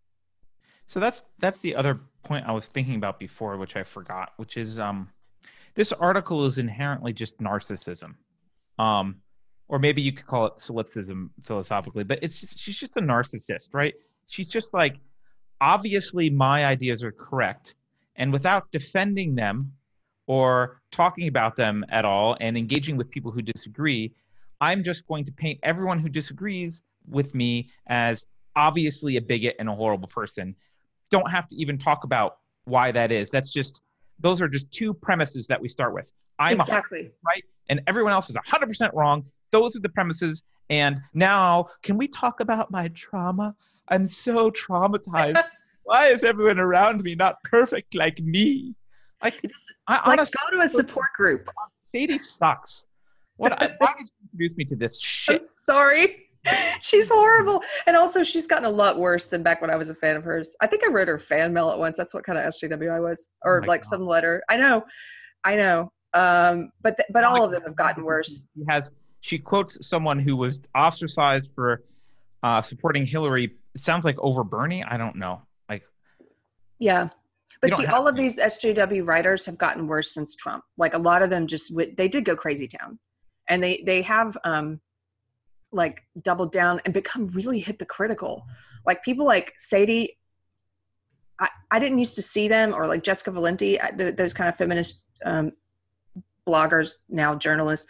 So 0.87 1.00
that's 1.00 1.25
that's 1.40 1.59
the 1.59 1.75
other 1.75 1.99
point 2.23 2.47
I 2.47 2.52
was 2.52 2.68
thinking 2.68 2.95
about 2.95 3.18
before, 3.18 3.56
which 3.56 3.75
I 3.75 3.83
forgot, 3.83 4.33
which 4.37 4.56
is 4.56 4.78
um 4.78 5.09
this 5.75 5.92
article 5.92 6.47
is 6.47 6.59
inherently 6.59 7.12
just 7.12 7.37
narcissism. 7.38 8.14
Um, 8.78 9.16
or 9.68 9.80
maybe 9.80 10.00
you 10.02 10.12
could 10.12 10.26
call 10.26 10.47
it 10.47 10.61
solipsism 10.61 11.33
philosophically, 11.42 12.04
but 12.04 12.21
it's 12.23 12.40
just, 12.40 12.61
she's 12.61 12.78
just 12.78 12.97
a 12.97 13.00
narcissist, 13.00 13.71
right? 13.73 13.95
She's 14.28 14.49
just 14.49 14.73
like, 14.73 14.97
obviously 15.61 16.30
my 16.30 16.64
ideas 16.64 17.02
are 17.02 17.12
correct. 17.12 17.75
And 18.16 18.32
without 18.32 18.70
defending 18.73 19.35
them 19.35 19.73
or 20.26 20.80
talking 20.90 21.28
about 21.28 21.56
them 21.56 21.85
at 21.88 22.04
all 22.04 22.37
and 22.40 22.56
engaging 22.56 22.96
with 22.96 23.11
people 23.11 23.30
who 23.30 23.42
disagree, 23.42 24.12
I'm 24.61 24.82
just 24.82 25.06
going 25.06 25.25
to 25.26 25.32
paint 25.32 25.61
everyone 25.62 25.99
who 25.99 26.08
disagrees 26.08 26.82
with 27.08 27.35
me 27.35 27.70
as 27.87 28.26
obviously 28.56 29.16
a 29.16 29.20
bigot 29.20 29.56
and 29.58 29.68
a 29.68 29.75
horrible 29.75 30.08
person. 30.08 30.54
Don't 31.11 31.30
have 31.30 31.49
to 31.49 31.56
even 31.56 31.78
talk 31.78 32.04
about 32.04 32.38
why 32.64 32.90
that 32.92 33.12
is. 33.12 33.28
That's 33.28 33.52
just 33.52 33.82
those 34.18 34.40
are 34.40 34.49
just 34.49 34.70
two 34.73 34.94
premises 34.94 35.46
that 35.46 35.61
we 35.61 35.68
start 35.68 35.94
with. 35.94 36.11
I'm 36.38 36.61
exactly 36.61 37.11
right, 37.26 37.44
and 37.68 37.80
everyone 37.87 38.12
else 38.12 38.28
is 38.28 38.37
100% 38.37 38.92
wrong. 38.94 39.25
Those 39.50 39.76
are 39.76 39.80
the 39.80 39.88
premises. 39.88 40.42
And 40.68 41.00
now, 41.14 41.68
can 41.82 41.96
we 41.96 42.08
talk 42.08 42.40
about 42.40 42.70
my 42.70 42.88
trauma? 42.88 43.54
I'm 43.88 44.06
so 44.06 44.50
traumatized. 44.50 45.42
Why 45.87 46.09
is 46.09 46.25
everyone 46.25 46.59
around 46.59 47.05
me 47.05 47.14
not 47.14 47.37
perfect 47.45 47.95
like 47.95 48.19
me? 48.19 48.75
Like, 49.23 49.40
I 49.87 49.95
like 49.95 50.19
honestly 50.19 50.35
go 50.50 50.59
to 50.59 50.64
a 50.64 50.69
support 50.69 51.12
group. 51.16 51.49
Sadie 51.78 52.19
sucks. 52.19 52.87
What? 53.37 53.52
I, 53.52 53.73
why 53.78 53.95
did 53.97 54.09
you 54.09 54.25
introduce 54.25 54.57
me 54.57 54.64
to 54.64 54.75
this 54.76 55.00
shit? 55.00 55.37
I'm 55.37 55.43
sorry. 55.47 56.25
she's 56.83 57.09
horrible. 57.09 57.62
And 57.87 57.97
also, 57.97 58.25
she's 58.25 58.49
gotten 58.49 58.64
a 58.64 58.71
lot 58.71 58.99
worse 58.99 59.26
than 59.26 59.45
back 59.45 59.61
when 59.61 59.71
I 59.71 59.76
was 59.76 59.88
a 59.88 59.95
fan 59.95 60.16
of 60.16 60.25
hers. 60.25 60.57
I 60.61 60.66
think 60.66 60.83
I 60.83 60.88
wrote 60.88 61.07
her 61.07 61.21
fan 61.21 61.52
mail 61.52 61.71
at 61.71 61.78
once. 61.78 61.97
That's 61.97 62.12
what 62.12 62.25
kind 62.25 62.37
of 62.37 62.45
SJW 62.47 62.90
I 62.93 62.99
was, 62.99 63.28
or 63.45 63.62
oh 63.62 63.69
like 63.69 63.83
God. 63.83 63.88
some 63.88 64.07
letter. 64.07 64.43
I 64.49 64.57
know, 64.57 64.85
I 65.45 65.55
know. 65.55 65.93
Um, 66.14 66.71
but 66.83 66.97
th- 66.97 67.09
but 67.12 67.23
all 67.23 67.45
of 67.45 67.52
them 67.52 67.62
have 67.62 67.76
gotten 67.76 68.02
worse. 68.02 68.49
She 68.57 68.64
has. 68.69 68.90
She 69.21 69.38
quotes 69.38 69.88
someone 69.88 70.19
who 70.19 70.37
was 70.37 70.61
ostracized 70.76 71.49
for 71.55 71.83
uh, 72.43 72.61
supporting 72.62 73.07
Hillary. 73.07 73.55
It 73.75 73.83
sounds 73.83 74.05
like 74.05 74.16
over 74.19 74.43
Bernie. 74.43 74.83
I 74.83 74.97
don't 74.97 75.16
know. 75.16 75.43
Yeah. 76.78 77.09
But 77.62 77.75
see, 77.75 77.87
all 77.87 78.06
of 78.06 78.16
these 78.16 78.38
SJW 78.38 79.06
writers 79.06 79.47
have 79.47 79.59
gotten 79.59 79.87
worse 79.87 80.12
since 80.12 80.35
Trump. 80.35 80.62
Like 80.76 80.95
a 80.95 80.99
lot 80.99 81.23
of 81.23 81.30
them 81.30 81.47
just 81.47 81.73
they 81.97 82.06
did 82.09 82.25
go 82.25 82.37
crazy 82.37 82.68
town, 82.68 82.99
and 83.49 83.64
they 83.64 83.83
they 83.87 84.02
have 84.02 84.37
um 84.45 84.80
like 85.73 86.02
doubled 86.23 86.52
down 86.52 86.80
and 86.85 86.95
become 86.95 87.28
really 87.28 87.61
hypocritical. 87.61 88.47
Like 88.87 89.02
people 89.02 89.26
like 89.26 89.55
Sadie, 89.59 90.18
I, 91.40 91.48
I 91.70 91.79
didn't 91.79 91.98
used 91.98 92.16
to 92.16 92.22
see 92.22 92.48
them 92.48 92.72
or 92.72 92.87
like 92.87 93.03
Jessica 93.03 93.31
Valenti, 93.31 93.79
the, 93.96 94.12
those 94.12 94.33
kind 94.33 94.48
of 94.48 94.57
feminist 94.57 95.09
um, 95.24 95.53
bloggers, 96.46 96.96
now 97.09 97.35
journalists. 97.35 97.87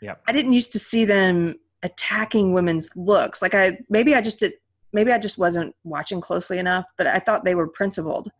Yeah. 0.00 0.14
I 0.26 0.32
didn't 0.32 0.52
used 0.52 0.72
to 0.72 0.78
see 0.78 1.04
them 1.04 1.56
attacking 1.82 2.52
women's 2.52 2.90
looks. 2.96 3.42
Like 3.42 3.54
I, 3.54 3.78
maybe 3.88 4.14
I 4.14 4.20
just 4.20 4.40
did, 4.40 4.54
maybe 4.96 5.12
I 5.12 5.18
just 5.18 5.38
wasn't 5.38 5.76
watching 5.84 6.22
closely 6.22 6.58
enough, 6.58 6.86
but 6.96 7.06
I 7.06 7.18
thought 7.18 7.44
they 7.44 7.54
were 7.54 7.68
principled. 7.68 8.30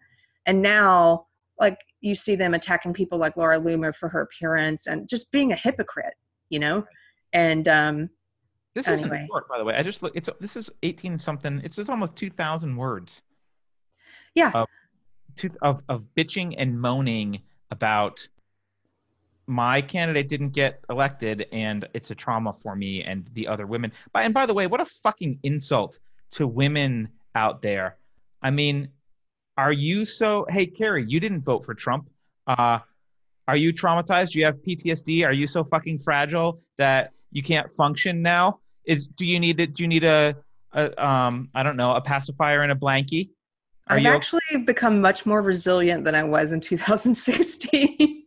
And 0.47 0.63
now, 0.63 1.27
like 1.61 1.79
you 2.01 2.15
see 2.15 2.35
them 2.35 2.55
attacking 2.55 2.95
people 2.95 3.19
like 3.19 3.37
Laura 3.37 3.59
Loomer 3.59 3.95
for 3.95 4.09
her 4.09 4.23
appearance 4.23 4.87
and 4.87 5.07
just 5.07 5.31
being 5.31 5.53
a 5.53 5.57
hypocrite, 5.57 6.15
you 6.49 6.59
know? 6.59 6.85
And 7.35 7.69
um, 7.69 8.11
this 8.75 8.89
anyway. 8.89 9.19
isn't 9.19 9.27
short, 9.27 9.49
by 9.49 9.59
the 9.59 9.65
way. 9.65 9.75
I 9.75 9.83
just 9.83 10.03
look. 10.03 10.17
It's 10.17 10.31
this 10.41 10.57
is 10.57 10.71
eighteen 10.83 11.19
something. 11.19 11.61
It's 11.63 11.77
just 11.77 11.91
almost 11.91 12.17
two 12.17 12.31
thousand 12.31 12.75
words. 12.75 13.23
Yeah. 14.35 14.51
Of, 14.55 14.69
of 15.61 15.83
of 15.91 16.05
bitching 16.17 16.55
and 16.57 16.81
moaning 16.81 17.43
about 17.71 18.27
my 19.47 19.83
candidate 19.83 20.29
didn't 20.29 20.51
get 20.51 20.81
elected, 20.89 21.47
and 21.53 21.87
it's 21.93 22.11
a 22.11 22.15
trauma 22.15 22.55
for 22.63 22.75
me 22.75 23.03
and 23.05 23.29
the 23.35 23.47
other 23.47 23.67
women. 23.67 23.93
By 24.15 24.23
and 24.23 24.33
by 24.33 24.47
the 24.47 24.55
way, 24.55 24.67
what 24.67 24.81
a 24.81 24.87
fucking 24.87 25.39
insult 25.43 26.01
to 26.33 26.47
women 26.47 27.09
out 27.35 27.63
there. 27.63 27.97
I 28.43 28.51
mean, 28.51 28.89
are 29.57 29.73
you 29.73 30.05
so? 30.05 30.47
Hey, 30.49 30.67
Keri, 30.67 31.05
you 31.07 31.21
didn't 31.21 31.43
vote 31.43 31.65
for 31.65 31.75
Trump. 31.75 32.11
Uh, 32.47 32.81
are 33.49 33.57
you 33.57 33.73
traumatized? 33.73 34.33
Do 34.33 34.41
you 34.41 34.45
have 34.45 34.61
PTSD? 34.63 35.25
Are 35.25 35.33
you 35.33 35.47
so 35.47 35.65
fucking 35.65 36.01
fragile 36.01 36.61
that 36.79 37.13
you 37.31 37.43
can't 37.43 37.73
function 37.73 38.23
now? 38.23 38.61
is 38.87 39.09
do 39.09 39.27
you 39.27 39.39
need 39.39 39.61
it? 39.61 39.75
Do 39.75 39.83
you 39.83 39.89
need 39.89 40.05
a, 40.05 40.35
a 40.73 41.05
um 41.05 41.51
I 41.55 41.63
don't 41.63 41.77
know 41.77 41.93
a 41.93 42.01
pacifier 42.01 42.63
and 42.63 42.73
a 42.73 42.75
blankie? 42.75 43.31
Are 43.89 43.97
I've 43.97 44.03
you 44.03 44.09
actually 44.09 44.41
become 44.65 45.01
much 45.01 45.27
more 45.27 45.43
resilient 45.43 46.05
than 46.05 46.15
I 46.15 46.23
was 46.23 46.53
in 46.53 46.61
2016. 46.63 48.23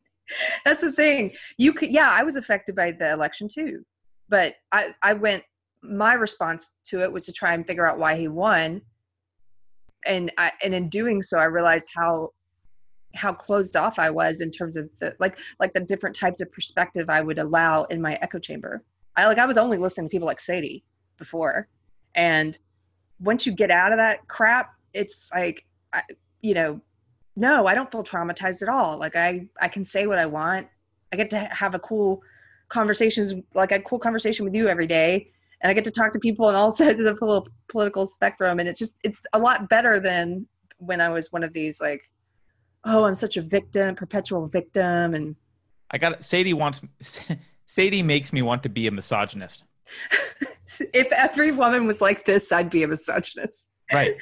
That's 0.63 0.81
the 0.81 0.91
thing. 0.91 1.31
You 1.57 1.73
could 1.73 1.89
yeah, 1.89 2.09
I 2.11 2.23
was 2.23 2.35
affected 2.35 2.75
by 2.75 2.91
the 2.91 3.11
election 3.11 3.47
too, 3.51 3.83
but 4.27 4.55
I 4.71 4.93
I 5.01 5.13
went. 5.13 5.43
My 5.81 6.13
response 6.13 6.71
to 6.85 7.01
it 7.01 7.11
was 7.11 7.25
to 7.25 7.33
try 7.33 7.53
and 7.53 7.65
figure 7.65 7.87
out 7.87 7.99
why 7.99 8.17
he 8.17 8.27
won, 8.27 8.81
and 10.05 10.31
I 10.37 10.51
and 10.63 10.73
in 10.73 10.89
doing 10.89 11.21
so, 11.23 11.39
I 11.39 11.45
realized 11.45 11.89
how 11.95 12.31
how 13.15 13.33
closed 13.33 13.75
off 13.75 13.97
I 13.97 14.09
was 14.09 14.41
in 14.41 14.51
terms 14.51 14.77
of 14.77 14.89
the 14.99 15.15
like 15.19 15.37
like 15.59 15.73
the 15.73 15.79
different 15.81 16.15
types 16.15 16.41
of 16.41 16.51
perspective 16.51 17.09
I 17.09 17.21
would 17.21 17.39
allow 17.39 17.83
in 17.83 18.01
my 18.01 18.15
echo 18.21 18.39
chamber. 18.39 18.83
I 19.15 19.25
like 19.25 19.37
I 19.37 19.45
was 19.45 19.57
only 19.57 19.77
listening 19.77 20.07
to 20.07 20.11
people 20.11 20.27
like 20.27 20.39
Sadie 20.39 20.83
before, 21.17 21.67
and 22.15 22.57
once 23.19 23.45
you 23.45 23.53
get 23.53 23.71
out 23.71 23.91
of 23.91 23.97
that 23.97 24.27
crap, 24.27 24.73
it's 24.93 25.29
like, 25.33 25.65
I, 25.93 26.01
you 26.41 26.53
know, 26.53 26.79
no, 27.35 27.67
I 27.67 27.75
don't 27.75 27.91
feel 27.91 28.03
traumatized 28.03 28.61
at 28.61 28.69
all. 28.69 28.97
Like 28.97 29.15
I 29.15 29.47
I 29.61 29.67
can 29.67 29.85
say 29.85 30.07
what 30.07 30.19
I 30.19 30.25
want. 30.25 30.67
I 31.11 31.15
get 31.15 31.29
to 31.31 31.39
have 31.51 31.73
a 31.73 31.79
cool 31.79 32.21
conversations 32.67 33.33
like 33.55 33.71
a 33.71 33.79
cool 33.79 33.99
conversation 33.99 34.45
with 34.45 34.53
you 34.53 34.67
every 34.67 34.85
day 34.85 35.31
and 35.61 35.69
I 35.69 35.73
get 35.73 35.83
to 35.85 35.91
talk 35.91 36.13
to 36.13 36.19
people 36.19 36.45
on 36.45 36.55
all 36.55 36.71
sides 36.79 37.01
of 37.01 37.05
the 37.05 37.43
political 37.67 38.07
spectrum, 38.07 38.59
and 38.59 38.67
it's 38.67 38.79
just 38.79 38.97
it's 39.03 39.25
a 39.33 39.39
lot 39.39 39.69
better 39.69 39.99
than 39.99 40.47
when 40.77 41.01
I 41.01 41.09
was 41.09 41.31
one 41.31 41.43
of 41.43 41.53
these 41.53 41.81
like, 41.81 42.01
oh, 42.85 43.03
I'm 43.03 43.15
such 43.15 43.37
a 43.37 43.41
victim, 43.41 43.95
perpetual 43.95 44.47
victim, 44.47 45.13
and 45.13 45.35
I 45.91 45.97
got 45.97 46.23
Sadie 46.23 46.53
wants 46.53 46.81
Sadie 47.65 48.03
makes 48.03 48.33
me 48.33 48.41
want 48.41 48.63
to 48.63 48.69
be 48.69 48.87
a 48.87 48.91
misogynist. 48.91 49.63
if 50.93 51.11
every 51.11 51.51
woman 51.51 51.85
was 51.85 52.01
like 52.01 52.25
this, 52.25 52.51
I'd 52.51 52.69
be 52.69 52.83
a 52.83 52.87
misogynist. 52.87 53.71
Right. 53.93 54.15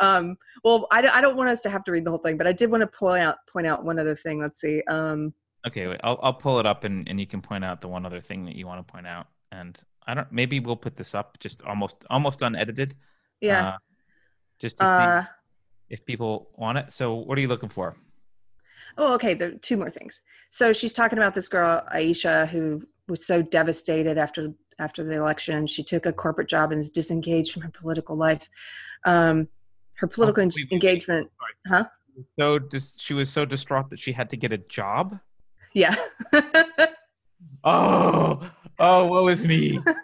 um, 0.00 0.36
well, 0.64 0.86
I, 0.92 1.06
I 1.06 1.20
don't 1.20 1.36
want 1.36 1.50
us 1.50 1.62
to 1.62 1.70
have 1.70 1.84
to 1.84 1.92
read 1.92 2.04
the 2.04 2.10
whole 2.10 2.18
thing, 2.18 2.36
but 2.36 2.46
I 2.46 2.52
did 2.52 2.70
want 2.70 2.80
to 2.82 2.86
point 2.86 3.22
out 3.22 3.36
point 3.52 3.66
out 3.66 3.84
one 3.84 3.98
other 3.98 4.14
thing. 4.14 4.40
Let's 4.40 4.60
see. 4.60 4.82
Um, 4.88 5.34
okay, 5.66 5.86
wait, 5.88 6.00
I'll 6.02 6.18
I'll 6.22 6.34
pull 6.34 6.58
it 6.58 6.66
up 6.66 6.84
and, 6.84 7.08
and 7.08 7.20
you 7.20 7.26
can 7.26 7.42
point 7.42 7.64
out 7.64 7.80
the 7.80 7.88
one 7.88 8.06
other 8.06 8.20
thing 8.20 8.44
that 8.46 8.56
you 8.56 8.66
want 8.66 8.86
to 8.86 8.92
point 8.92 9.06
out. 9.06 9.26
And 9.52 9.80
I 10.10 10.14
don't 10.14 10.32
maybe 10.32 10.60
we'll 10.60 10.76
put 10.76 10.96
this 10.96 11.14
up 11.14 11.38
just 11.38 11.62
almost 11.62 12.04
almost 12.10 12.42
unedited. 12.42 12.94
Yeah. 13.40 13.68
Uh, 13.68 13.76
just 14.58 14.78
to 14.78 14.84
uh, 14.84 15.22
see 15.22 15.28
if 15.88 16.04
people 16.04 16.50
want 16.56 16.78
it. 16.78 16.92
So 16.92 17.14
what 17.14 17.38
are 17.38 17.40
you 17.40 17.48
looking 17.48 17.68
for? 17.68 17.96
Oh, 18.98 19.14
okay. 19.14 19.34
There 19.34 19.50
are 19.50 19.58
two 19.58 19.76
more 19.76 19.90
things. 19.90 20.20
So 20.50 20.72
she's 20.72 20.92
talking 20.92 21.18
about 21.18 21.34
this 21.34 21.48
girl 21.48 21.82
Aisha 21.94 22.48
who 22.48 22.82
was 23.08 23.26
so 23.26 23.40
devastated 23.40 24.18
after 24.18 24.52
after 24.78 25.04
the 25.04 25.14
election. 25.14 25.66
She 25.66 25.84
took 25.84 26.06
a 26.06 26.12
corporate 26.12 26.48
job 26.48 26.72
and 26.72 26.80
is 26.80 26.90
disengaged 26.90 27.52
from 27.52 27.62
her 27.62 27.70
political 27.70 28.16
life. 28.16 28.48
Um, 29.04 29.48
her 29.94 30.06
political 30.06 30.42
oh, 30.42 30.46
wait, 30.46 30.54
wait, 30.56 30.72
engagement, 30.72 31.30
wait. 31.40 31.72
huh? 31.72 31.84
So 32.38 32.58
she 32.98 33.14
was 33.14 33.30
so 33.30 33.44
distraught 33.44 33.90
that 33.90 34.00
she 34.00 34.12
had 34.12 34.30
to 34.30 34.36
get 34.36 34.52
a 34.52 34.58
job. 34.58 35.18
Yeah. 35.74 35.94
oh, 37.64 38.50
oh, 38.78 39.06
what 39.06 39.24
was 39.24 39.46
me? 39.46 39.80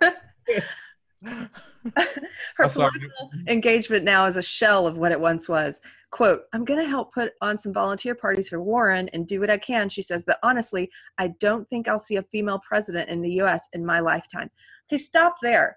political 2.68 3.30
engagement 3.48 4.04
now 4.04 4.26
is 4.26 4.36
a 4.36 4.42
shell 4.42 4.86
of 4.86 4.98
what 4.98 5.12
it 5.12 5.20
once 5.20 5.48
was 5.48 5.80
quote, 6.16 6.44
I'm 6.54 6.64
going 6.64 6.80
to 6.80 6.88
help 6.88 7.12
put 7.12 7.32
on 7.42 7.58
some 7.58 7.74
volunteer 7.74 8.14
parties 8.14 8.48
for 8.48 8.62
Warren 8.62 9.08
and 9.12 9.26
do 9.26 9.40
what 9.40 9.50
I 9.50 9.58
can, 9.58 9.88
she 9.88 10.00
says, 10.00 10.24
but 10.26 10.38
honestly, 10.42 10.90
I 11.18 11.28
don't 11.40 11.68
think 11.68 11.88
I'll 11.88 11.98
see 11.98 12.16
a 12.16 12.22
female 12.22 12.60
president 12.66 13.10
in 13.10 13.20
the 13.20 13.32
US 13.42 13.68
in 13.74 13.84
my 13.84 14.00
lifetime. 14.00 14.50
Okay, 14.88 14.98
stop 14.98 15.36
there. 15.42 15.76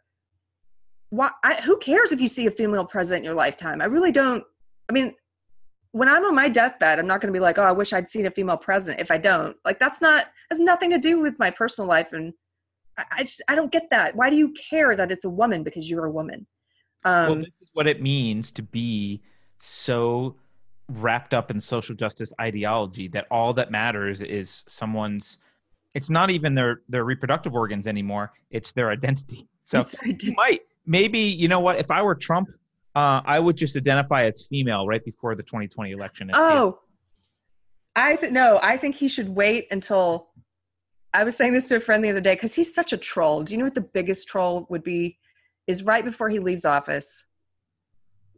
Why, 1.10 1.32
I, 1.43 1.56
who 1.62 1.78
cares 1.80 2.13
if 2.13 2.21
you 2.21 2.30
see 2.30 2.45
a 2.45 2.52
female 2.52 2.86
president 2.86 3.23
in 3.23 3.25
your 3.25 3.36
lifetime? 3.36 3.82
I 3.82 3.86
really 3.86 4.13
don't. 4.13 4.43
I 4.88 4.93
mean, 4.93 5.13
when 5.91 6.08
I'm 6.08 6.23
on 6.23 6.36
my 6.36 6.47
deathbed, 6.47 6.99
I'm 6.99 7.08
not 7.08 7.19
going 7.19 7.34
to 7.34 7.38
be 7.38 7.41
like, 7.41 7.58
oh, 7.58 7.63
I 7.63 7.71
wish 7.73 7.91
I'd 7.91 8.08
seen 8.08 8.28
a 8.28 8.32
female 8.32 8.58
president 8.58 9.02
if 9.02 9.10
I 9.12 9.17
don't. 9.17 9.58
Like, 9.65 9.78
that's 9.80 10.02
not, 10.02 10.28
has 10.52 10.60
nothing 10.60 10.91
to 10.91 10.99
do 10.99 11.19
with 11.19 11.38
my 11.39 11.49
personal 11.49 11.88
life. 11.88 12.13
And 12.13 12.32
I, 12.97 13.04
I 13.12 13.23
just, 13.23 13.41
I 13.49 13.56
don't 13.56 13.71
get 13.71 13.89
that. 13.89 14.15
Why 14.15 14.30
do 14.30 14.36
you 14.36 14.54
care 14.69 14.95
that 14.95 15.12
it's 15.12 15.25
a 15.25 15.30
woman 15.30 15.63
because 15.63 15.89
you're 15.89 16.06
a 16.06 16.12
woman? 16.12 16.45
Um, 17.05 17.25
well, 17.27 17.35
this 17.35 17.53
is 17.62 17.69
what 17.73 17.88
it 17.88 18.01
means 18.01 18.51
to 18.51 18.63
be 18.63 19.21
so 19.57 20.35
wrapped 20.89 21.33
up 21.33 21.51
in 21.51 21.62
social 21.62 21.95
justice 21.95 22.33
ideology 22.41 23.07
that 23.09 23.27
all 23.29 23.53
that 23.53 23.71
matters 23.71 24.21
is 24.21 24.63
someone's 24.67 25.38
it's 25.93 26.09
not 26.09 26.31
even 26.31 26.55
their 26.55 26.81
their 26.89 27.03
reproductive 27.03 27.53
organs 27.53 27.88
anymore 27.88 28.31
it's 28.49 28.71
their 28.71 28.89
identity. 28.89 29.47
So 29.69 29.85
identity. 30.03 30.33
might 30.35 30.62
maybe 30.88 31.19
you 31.19 31.47
know 31.47 31.59
what 31.59 31.77
if 31.77 31.91
i 31.91 32.01
were 32.01 32.15
trump 32.15 32.49
uh, 32.95 33.21
i 33.23 33.38
would 33.38 33.55
just 33.55 33.77
identify 33.77 34.25
as 34.25 34.47
female 34.49 34.88
right 34.88 35.05
before 35.05 35.35
the 35.35 35.43
2020 35.43 35.91
election 35.91 36.31
oh 36.33 36.79
i 37.95 38.15
th- 38.15 38.31
no 38.31 38.59
i 38.63 38.77
think 38.77 38.95
he 38.95 39.07
should 39.07 39.29
wait 39.29 39.67
until 39.69 40.29
i 41.13 41.23
was 41.23 41.38
saying 41.38 41.53
this 41.53 41.67
to 41.67 41.75
a 41.75 41.79
friend 41.79 42.03
the 42.03 42.09
other 42.09 42.19
day 42.19 42.33
because 42.33 42.55
he's 42.55 42.73
such 42.73 42.93
a 42.93 42.97
troll. 42.97 43.43
Do 43.43 43.53
you 43.53 43.59
know 43.59 43.65
what 43.65 43.75
the 43.75 43.81
biggest 43.81 44.27
troll 44.27 44.65
would 44.71 44.83
be 44.83 45.19
is 45.69 45.84
right 45.84 46.03
before 46.03 46.29
he 46.29 46.39
leaves 46.39 46.65
office 46.65 47.27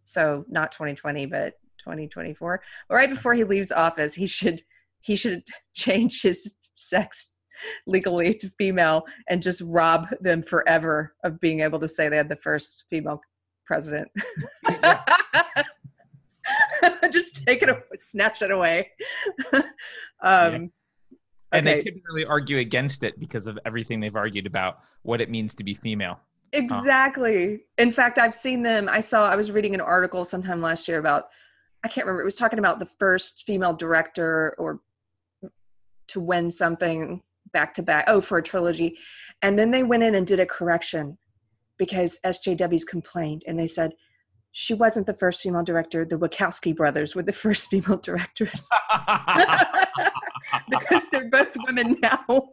so 0.03 0.43
not 0.49 0.73
2020 0.73 1.25
but 1.27 1.53
2024 1.79 2.61
but 2.89 2.95
right 2.95 3.09
before 3.09 3.33
he 3.33 3.45
leaves 3.45 3.71
office 3.71 4.13
he 4.13 4.27
should 4.27 4.61
he 4.99 5.15
should 5.15 5.41
change 5.73 6.21
his 6.21 6.57
sex 6.73 7.37
legally 7.87 8.33
to 8.33 8.49
female 8.57 9.05
and 9.29 9.41
just 9.41 9.61
rob 9.65 10.07
them 10.19 10.41
forever 10.41 11.15
of 11.23 11.39
being 11.39 11.61
able 11.61 11.79
to 11.79 11.87
say 11.87 12.09
they 12.09 12.17
had 12.17 12.27
the 12.27 12.35
first 12.35 12.83
female 12.89 13.21
president 13.65 14.09
just 17.11 17.45
take 17.45 17.61
it 17.61 17.69
away, 17.69 17.81
snatch 17.97 18.41
it 18.41 18.51
away 18.51 18.89
um, 19.53 19.63
yeah. 20.21 20.55
and 20.59 20.71
okay. 21.53 21.63
they 21.63 21.83
couldn't 21.83 22.03
really 22.09 22.25
argue 22.25 22.57
against 22.57 23.03
it 23.03 23.17
because 23.19 23.47
of 23.47 23.57
everything 23.65 24.01
they've 24.01 24.17
argued 24.17 24.45
about 24.45 24.79
what 25.03 25.21
it 25.21 25.29
means 25.29 25.55
to 25.55 25.63
be 25.63 25.73
female 25.73 26.19
Exactly. 26.53 27.61
In 27.77 27.91
fact, 27.91 28.17
I've 28.17 28.35
seen 28.35 28.63
them. 28.63 28.89
I 28.89 28.99
saw, 28.99 29.29
I 29.29 29.35
was 29.35 29.51
reading 29.51 29.73
an 29.73 29.81
article 29.81 30.25
sometime 30.25 30.61
last 30.61 30.87
year 30.87 30.99
about, 30.99 31.29
I 31.83 31.87
can't 31.87 32.05
remember, 32.05 32.21
it 32.21 32.25
was 32.25 32.35
talking 32.35 32.59
about 32.59 32.79
the 32.79 32.85
first 32.85 33.43
female 33.45 33.73
director 33.73 34.55
or 34.57 34.81
to 36.09 36.19
win 36.19 36.51
something 36.51 37.21
back 37.53 37.73
to 37.75 37.83
back, 37.83 38.05
oh, 38.07 38.21
for 38.21 38.37
a 38.37 38.43
trilogy. 38.43 38.97
And 39.41 39.57
then 39.57 39.71
they 39.71 39.83
went 39.83 40.03
in 40.03 40.15
and 40.15 40.27
did 40.27 40.39
a 40.39 40.45
correction 40.45 41.17
because 41.77 42.19
SJWs 42.25 42.85
complained 42.85 43.43
and 43.47 43.57
they 43.57 43.67
said, 43.67 43.93
she 44.53 44.73
wasn't 44.73 45.07
the 45.07 45.13
first 45.13 45.41
female 45.41 45.63
director. 45.63 46.03
The 46.03 46.19
Wachowski 46.19 46.75
brothers 46.75 47.15
were 47.15 47.23
the 47.23 47.31
first 47.45 47.69
female 47.69 47.97
directors. 47.97 48.67
because 50.69 51.07
they're 51.11 51.29
both 51.29 51.55
women 51.65 51.97
now. 52.01 52.49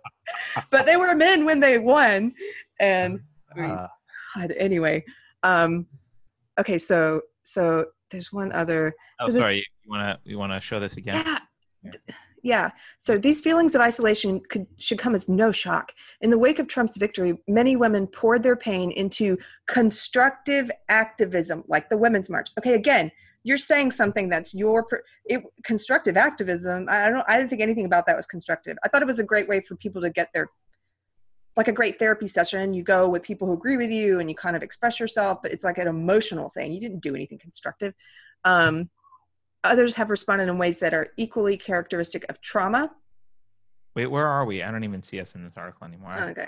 but 0.70 0.86
they 0.86 0.96
were 0.96 1.14
men 1.14 1.44
when 1.44 1.60
they 1.60 1.78
won. 1.78 2.32
And 2.80 3.20
uh, 3.56 3.86
God, 4.36 4.52
anyway, 4.56 5.04
um, 5.42 5.86
okay, 6.58 6.78
so 6.78 7.20
so 7.44 7.86
there's 8.10 8.32
one 8.32 8.52
other. 8.52 8.94
Oh, 9.20 9.30
so 9.30 9.40
sorry. 9.40 9.58
You 9.84 9.90
wanna 9.90 10.18
you 10.24 10.38
wanna 10.38 10.60
show 10.60 10.80
this 10.80 10.96
again? 10.96 11.22
Yeah. 11.24 11.38
yeah. 11.82 12.14
Yeah. 12.42 12.70
So 12.98 13.18
these 13.18 13.40
feelings 13.40 13.74
of 13.74 13.80
isolation 13.80 14.40
could 14.48 14.66
should 14.78 14.98
come 14.98 15.14
as 15.14 15.28
no 15.28 15.52
shock. 15.52 15.92
In 16.20 16.30
the 16.30 16.38
wake 16.38 16.58
of 16.58 16.68
Trump's 16.68 16.96
victory, 16.96 17.36
many 17.48 17.76
women 17.76 18.06
poured 18.06 18.42
their 18.42 18.56
pain 18.56 18.90
into 18.92 19.36
constructive 19.66 20.70
activism, 20.88 21.64
like 21.68 21.88
the 21.88 21.98
Women's 21.98 22.30
March. 22.30 22.50
Okay, 22.58 22.74
again, 22.74 23.10
you're 23.42 23.56
saying 23.56 23.90
something 23.90 24.28
that's 24.28 24.54
your 24.54 24.86
it, 25.24 25.42
constructive 25.64 26.16
activism. 26.16 26.86
I 26.88 27.10
don't. 27.10 27.24
I 27.28 27.36
didn't 27.36 27.50
think 27.50 27.62
anything 27.62 27.86
about 27.86 28.06
that 28.06 28.16
was 28.16 28.26
constructive. 28.26 28.76
I 28.84 28.88
thought 28.88 29.02
it 29.02 29.08
was 29.08 29.20
a 29.20 29.24
great 29.24 29.48
way 29.48 29.60
for 29.60 29.76
people 29.76 30.02
to 30.02 30.10
get 30.10 30.28
their 30.32 30.48
like 31.58 31.66
a 31.66 31.72
great 31.72 31.98
therapy 31.98 32.28
session. 32.28 32.72
You 32.72 32.84
go 32.84 33.08
with 33.08 33.24
people 33.24 33.48
who 33.48 33.54
agree 33.54 33.76
with 33.76 33.90
you 33.90 34.20
and 34.20 34.30
you 34.30 34.36
kind 34.36 34.54
of 34.54 34.62
express 34.62 35.00
yourself, 35.00 35.42
but 35.42 35.50
it's 35.50 35.64
like 35.64 35.76
an 35.76 35.88
emotional 35.88 36.48
thing. 36.48 36.72
You 36.72 36.80
didn't 36.80 37.00
do 37.00 37.16
anything 37.16 37.38
constructive. 37.38 37.94
Um, 38.44 38.88
others 39.64 39.96
have 39.96 40.08
responded 40.08 40.48
in 40.48 40.56
ways 40.56 40.78
that 40.78 40.94
are 40.94 41.08
equally 41.16 41.56
characteristic 41.56 42.24
of 42.28 42.40
trauma. 42.40 42.92
Wait, 43.96 44.06
where 44.06 44.28
are 44.28 44.44
we? 44.44 44.62
I 44.62 44.70
don't 44.70 44.84
even 44.84 45.02
see 45.02 45.20
us 45.20 45.34
in 45.34 45.42
this 45.42 45.54
article 45.56 45.84
anymore. 45.84 46.16
Okay. 46.30 46.46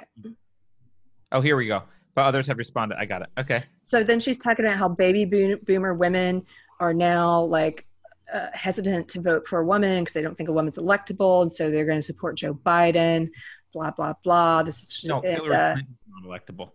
Oh, 1.32 1.40
here 1.40 1.56
we 1.56 1.66
go. 1.66 1.82
But 2.14 2.26
others 2.26 2.46
have 2.46 2.58
responded. 2.58 2.96
I 2.96 3.04
got 3.04 3.22
it. 3.22 3.28
Okay. 3.36 3.64
So 3.82 4.04
then 4.04 4.20
she's 4.20 4.38
talking 4.38 4.64
about 4.64 4.78
how 4.78 4.88
baby 4.88 5.24
boomer 5.24 5.94
women 5.94 6.46
are 6.78 6.94
now 6.94 7.42
like 7.42 7.84
uh, 8.32 8.46
hesitant 8.52 9.08
to 9.08 9.20
vote 9.20 9.48
for 9.48 9.58
a 9.58 9.64
woman 9.64 10.02
because 10.04 10.12
they 10.12 10.22
don't 10.22 10.36
think 10.36 10.48
a 10.48 10.52
woman's 10.52 10.78
electable, 10.78 11.42
and 11.42 11.52
so 11.52 11.68
they're 11.68 11.84
going 11.84 11.98
to 11.98 12.02
support 12.02 12.36
Joe 12.36 12.54
Biden 12.54 13.28
blah 13.72 13.90
blah 13.90 14.14
blah. 14.24 14.62
This 14.62 14.83
is 14.83 15.04
no 15.04 15.20
Hillary 15.20 15.54
uh, 15.54 15.76
not 16.09 16.24
electable. 16.24 16.70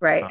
Right. 0.00 0.24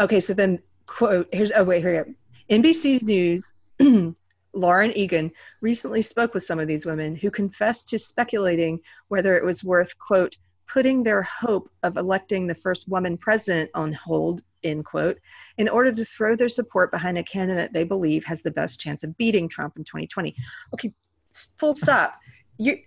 Okay. 0.00 0.20
So 0.20 0.34
then, 0.34 0.58
quote. 0.86 1.28
Here's 1.32 1.52
oh 1.54 1.64
wait 1.64 1.82
here. 1.82 2.04
We 2.06 2.56
go. 2.58 2.62
NBC's 2.62 3.02
News. 3.02 3.52
Lauren 4.54 4.96
Egan 4.96 5.30
recently 5.60 6.00
spoke 6.00 6.32
with 6.32 6.42
some 6.42 6.58
of 6.58 6.66
these 6.66 6.86
women 6.86 7.14
who 7.14 7.30
confessed 7.30 7.90
to 7.90 7.98
speculating 7.98 8.80
whether 9.08 9.36
it 9.36 9.44
was 9.44 9.62
worth, 9.62 9.96
quote, 9.98 10.36
putting 10.66 11.02
their 11.02 11.22
hope 11.22 11.70
of 11.82 11.96
electing 11.96 12.46
the 12.46 12.54
first 12.54 12.88
woman 12.88 13.16
president 13.16 13.70
on 13.74 13.92
hold, 13.92 14.42
end 14.64 14.84
quote, 14.84 15.18
in 15.58 15.68
order 15.68 15.92
to 15.92 16.04
throw 16.04 16.34
their 16.34 16.48
support 16.48 16.90
behind 16.90 17.18
a 17.18 17.22
candidate 17.22 17.72
they 17.72 17.84
believe 17.84 18.24
has 18.24 18.42
the 18.42 18.50
best 18.50 18.80
chance 18.80 19.04
of 19.04 19.16
beating 19.16 19.48
Trump 19.48 19.76
in 19.76 19.84
2020. 19.84 20.34
Okay, 20.74 20.92
full 21.58 21.76
stop. 21.76 22.18
You, 22.58 22.78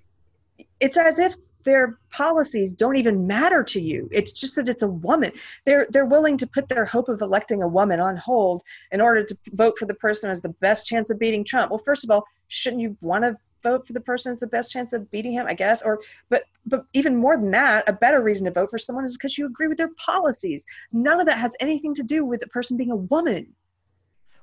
it's 0.79 0.97
as 0.97 1.19
if 1.19 1.35
their 1.63 1.99
policies 2.11 2.73
don't 2.73 2.95
even 2.95 3.27
matter 3.27 3.63
to 3.63 3.81
you. 3.81 4.09
It's 4.11 4.31
just 4.31 4.55
that 4.55 4.69
it's 4.69 4.81
a 4.81 4.87
woman. 4.87 5.31
They're 5.65 5.87
they're 5.89 6.05
willing 6.05 6.37
to 6.37 6.47
put 6.47 6.69
their 6.69 6.85
hope 6.85 7.09
of 7.09 7.21
electing 7.21 7.61
a 7.61 7.67
woman 7.67 7.99
on 7.99 8.15
hold 8.17 8.63
in 8.91 9.01
order 9.01 9.23
to 9.23 9.37
vote 9.53 9.77
for 9.77 9.85
the 9.85 9.93
person 9.93 10.27
who 10.27 10.31
has 10.31 10.41
the 10.41 10.49
best 10.49 10.87
chance 10.87 11.09
of 11.09 11.19
beating 11.19 11.43
Trump. 11.43 11.71
Well, 11.71 11.81
first 11.85 12.03
of 12.03 12.11
all, 12.11 12.25
shouldn't 12.47 12.81
you 12.81 12.97
want 13.01 13.23
to 13.23 13.35
vote 13.61 13.85
for 13.85 13.93
the 13.93 14.01
person 14.01 14.31
who's 14.31 14.39
the 14.39 14.47
best 14.47 14.71
chance 14.71 14.93
of 14.93 15.09
beating 15.11 15.33
him? 15.33 15.45
I 15.47 15.53
guess. 15.53 15.81
Or 15.81 15.99
but 16.29 16.43
but 16.65 16.85
even 16.93 17.15
more 17.15 17.35
than 17.35 17.51
that, 17.51 17.87
a 17.89 17.93
better 17.93 18.21
reason 18.21 18.45
to 18.45 18.51
vote 18.51 18.69
for 18.69 18.77
someone 18.77 19.05
is 19.05 19.13
because 19.13 19.37
you 19.37 19.45
agree 19.45 19.67
with 19.67 19.77
their 19.77 19.91
policies. 19.97 20.65
None 20.93 21.19
of 21.19 21.25
that 21.27 21.37
has 21.37 21.55
anything 21.59 21.93
to 21.95 22.03
do 22.03 22.25
with 22.25 22.39
the 22.39 22.47
person 22.47 22.77
being 22.77 22.91
a 22.91 22.95
woman. 22.95 23.53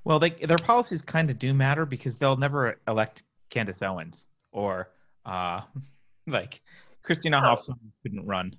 Well, 0.05 0.21
they, 0.21 0.31
their 0.31 0.59
policies 0.59 1.03
kind 1.03 1.31
of 1.31 1.39
do 1.41 1.53
matter 1.53 1.85
because 1.85 2.17
they'll 2.17 2.37
never 2.37 2.79
elect 2.87 3.25
Candace 3.51 3.83
Owens 3.83 4.27
or 4.53 4.91
uh, 5.25 5.63
like 6.29 6.61
Christina 7.07 7.39
oh. 7.39 7.41
Hoff 7.41 7.67
couldn't 8.03 8.27
run. 8.27 8.55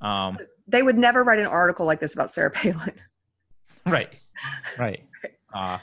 Um, 0.00 0.38
they 0.68 0.82
would 0.82 0.98
never 0.98 1.24
write 1.24 1.38
an 1.38 1.46
article 1.46 1.86
like 1.86 2.00
this 2.00 2.14
about 2.14 2.30
Sarah 2.30 2.50
Palin. 2.50 2.92
right, 3.86 4.12
right. 4.78 5.02
Uh, 5.54 5.78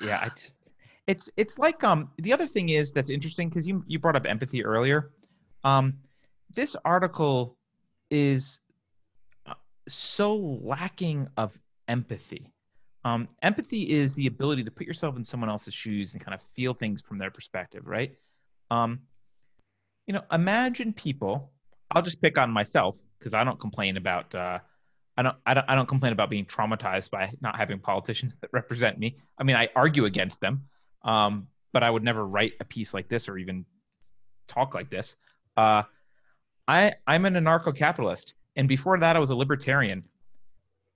yeah, 0.00 0.18
I, 0.18 0.30
it's 1.06 1.28
it's 1.36 1.58
like 1.58 1.82
um 1.84 2.10
the 2.18 2.32
other 2.32 2.46
thing 2.46 2.70
is 2.70 2.92
that's 2.92 3.10
interesting 3.10 3.48
because 3.48 3.66
you 3.66 3.84
you 3.86 3.98
brought 3.98 4.16
up 4.16 4.26
empathy 4.26 4.64
earlier. 4.64 5.10
Um, 5.64 5.94
this 6.54 6.76
article 6.84 7.56
is 8.10 8.60
uh, 9.46 9.54
so 9.88 10.36
lacking 10.62 11.28
of 11.36 11.58
empathy. 11.88 12.52
Um, 13.04 13.28
empathy 13.42 13.90
is 13.90 14.14
the 14.14 14.28
ability 14.28 14.64
to 14.64 14.70
put 14.70 14.86
yourself 14.86 15.16
in 15.16 15.24
someone 15.24 15.50
else's 15.50 15.74
shoes 15.74 16.14
and 16.14 16.24
kind 16.24 16.34
of 16.34 16.40
feel 16.40 16.72
things 16.72 17.02
from 17.02 17.18
their 17.18 17.30
perspective, 17.30 17.82
right? 17.86 18.16
Um, 18.70 19.00
you 20.06 20.14
know, 20.14 20.22
imagine 20.32 20.92
people. 20.92 21.50
I'll 21.90 22.02
just 22.02 22.20
pick 22.20 22.38
on 22.38 22.50
myself 22.50 22.96
because 23.18 23.34
I 23.34 23.44
don't 23.44 23.60
complain 23.60 23.96
about. 23.96 24.34
Uh, 24.34 24.58
I 25.16 25.22
don't, 25.22 25.36
I 25.46 25.54
don't. 25.54 25.66
I 25.68 25.74
don't 25.74 25.88
complain 25.88 26.12
about 26.12 26.30
being 26.30 26.44
traumatized 26.44 27.10
by 27.10 27.32
not 27.40 27.56
having 27.56 27.78
politicians 27.78 28.36
that 28.40 28.50
represent 28.52 28.98
me. 28.98 29.16
I 29.38 29.44
mean, 29.44 29.56
I 29.56 29.68
argue 29.74 30.04
against 30.04 30.40
them, 30.40 30.64
um, 31.02 31.48
but 31.72 31.82
I 31.82 31.90
would 31.90 32.02
never 32.02 32.26
write 32.26 32.52
a 32.60 32.64
piece 32.64 32.92
like 32.92 33.08
this 33.08 33.28
or 33.28 33.38
even 33.38 33.64
talk 34.46 34.74
like 34.74 34.90
this. 34.90 35.16
Uh, 35.56 35.82
I 36.66 36.94
I'm 37.06 37.24
an 37.24 37.34
anarcho-capitalist, 37.34 38.34
and 38.56 38.68
before 38.68 38.98
that, 38.98 39.16
I 39.16 39.18
was 39.18 39.30
a 39.30 39.36
libertarian. 39.36 40.04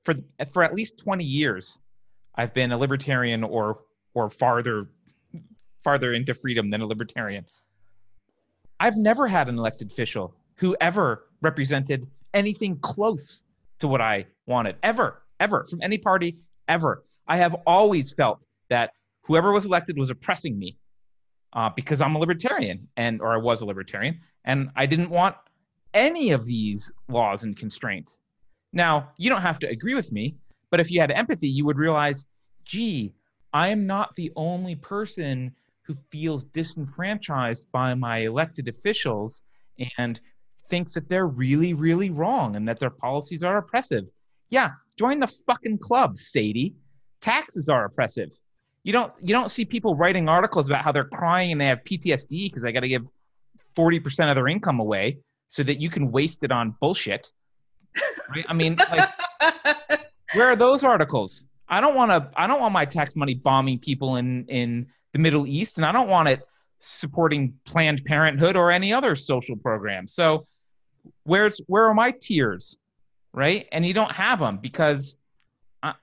For 0.04 0.14
for 0.52 0.62
at 0.62 0.74
least 0.74 0.98
twenty 0.98 1.24
years, 1.24 1.78
I've 2.34 2.54
been 2.54 2.72
a 2.72 2.78
libertarian 2.78 3.44
or 3.44 3.80
or 4.14 4.30
farther 4.30 4.88
farther 5.84 6.12
into 6.12 6.34
freedom 6.34 6.70
than 6.70 6.80
a 6.80 6.86
libertarian. 6.86 7.46
I've 8.80 8.96
never 8.96 9.26
had 9.26 9.48
an 9.48 9.58
elected 9.58 9.90
official 9.90 10.34
who 10.56 10.76
ever 10.80 11.24
represented 11.40 12.06
anything 12.34 12.78
close 12.78 13.42
to 13.80 13.88
what 13.88 14.00
I 14.00 14.26
wanted, 14.46 14.76
ever, 14.82 15.22
ever, 15.40 15.66
from 15.68 15.80
any 15.82 15.98
party, 15.98 16.38
ever. 16.68 17.04
I 17.26 17.36
have 17.36 17.54
always 17.66 18.12
felt 18.12 18.46
that 18.68 18.92
whoever 19.22 19.52
was 19.52 19.66
elected 19.66 19.98
was 19.98 20.10
oppressing 20.10 20.58
me 20.58 20.78
uh, 21.52 21.70
because 21.70 22.00
I'm 22.00 22.16
a 22.16 22.18
libertarian 22.18 22.88
and 22.96 23.20
or 23.20 23.34
I 23.34 23.36
was 23.36 23.62
a 23.62 23.66
libertarian 23.66 24.20
and 24.44 24.70
I 24.76 24.86
didn't 24.86 25.10
want 25.10 25.36
any 25.94 26.30
of 26.30 26.46
these 26.46 26.90
laws 27.08 27.44
and 27.44 27.56
constraints. 27.56 28.18
Now, 28.72 29.10
you 29.16 29.30
don't 29.30 29.42
have 29.42 29.58
to 29.60 29.68
agree 29.68 29.94
with 29.94 30.12
me, 30.12 30.36
but 30.70 30.80
if 30.80 30.90
you 30.90 31.00
had 31.00 31.10
empathy, 31.10 31.48
you 31.48 31.64
would 31.64 31.78
realize, 31.78 32.26
gee, 32.64 33.14
I 33.52 33.68
am 33.68 33.86
not 33.86 34.14
the 34.14 34.30
only 34.36 34.74
person 34.74 35.54
who 35.88 35.96
feels 36.12 36.44
disenfranchised 36.44 37.66
by 37.72 37.94
my 37.94 38.18
elected 38.18 38.68
officials 38.68 39.42
and 39.98 40.20
thinks 40.68 40.92
that 40.94 41.08
they're 41.08 41.26
really, 41.26 41.72
really 41.72 42.10
wrong 42.10 42.56
and 42.56 42.68
that 42.68 42.78
their 42.78 42.90
policies 42.90 43.42
are 43.42 43.56
oppressive. 43.56 44.04
Yeah, 44.50 44.72
join 44.98 45.18
the 45.18 45.26
fucking 45.26 45.78
club, 45.78 46.18
Sadie. 46.18 46.74
Taxes 47.22 47.70
are 47.70 47.86
oppressive. 47.86 48.28
You 48.84 48.92
don't 48.92 49.12
you 49.20 49.34
don't 49.34 49.50
see 49.50 49.64
people 49.64 49.96
writing 49.96 50.28
articles 50.28 50.68
about 50.68 50.84
how 50.84 50.92
they're 50.92 51.04
crying 51.04 51.52
and 51.52 51.60
they 51.60 51.66
have 51.66 51.82
PTSD 51.84 52.46
because 52.46 52.62
they 52.62 52.72
got 52.72 52.80
to 52.80 52.88
give 52.88 53.10
40% 53.76 54.30
of 54.30 54.36
their 54.36 54.48
income 54.48 54.78
away 54.78 55.18
so 55.48 55.62
that 55.62 55.80
you 55.80 55.90
can 55.90 56.12
waste 56.12 56.38
it 56.42 56.52
on 56.52 56.76
bullshit. 56.80 57.28
Right? 58.30 58.44
I 58.48 58.54
mean, 58.54 58.76
like, 58.90 59.08
where 60.34 60.46
are 60.46 60.56
those 60.56 60.84
articles? 60.84 61.44
I 61.68 61.80
don't 61.80 61.94
want 61.94 62.10
to. 62.10 62.30
I 62.36 62.46
don't 62.46 62.60
want 62.60 62.72
my 62.72 62.84
tax 62.84 63.16
money 63.16 63.34
bombing 63.34 63.78
people 63.78 64.16
in 64.16 64.44
in 64.46 64.86
the 65.12 65.18
Middle 65.18 65.46
East, 65.46 65.78
and 65.78 65.86
I 65.86 65.92
don't 65.92 66.08
want 66.08 66.28
it 66.28 66.42
supporting 66.80 67.54
Planned 67.64 68.04
Parenthood 68.04 68.56
or 68.56 68.70
any 68.70 68.92
other 68.92 69.14
social 69.14 69.56
program. 69.56 70.06
So, 70.06 70.46
where's 71.24 71.60
where 71.66 71.84
are 71.86 71.94
my 71.94 72.12
tears, 72.12 72.76
right? 73.32 73.66
And 73.72 73.84
you 73.84 73.94
don't 73.94 74.12
have 74.12 74.38
them 74.38 74.58
because 74.58 75.16
I, 75.82 75.94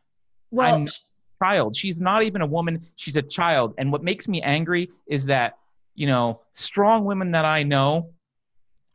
well, 0.52 0.76
I'm 0.76 0.84
a 0.84 1.44
child. 1.44 1.76
She's 1.76 2.02
not 2.02 2.24
even 2.24 2.42
a 2.42 2.48
woman. 2.48 2.82
She's 2.96 3.16
a 3.16 3.22
child. 3.22 3.76
And 3.78 3.92
what 3.92 4.04
makes 4.04 4.28
me 4.28 4.42
angry 4.42 4.90
is 5.08 5.26
that 5.26 5.58
you 5.96 6.08
know 6.08 6.42
strong 6.54 7.06
women 7.06 7.32
that 7.32 7.46
I 7.46 7.64
know, 7.64 8.12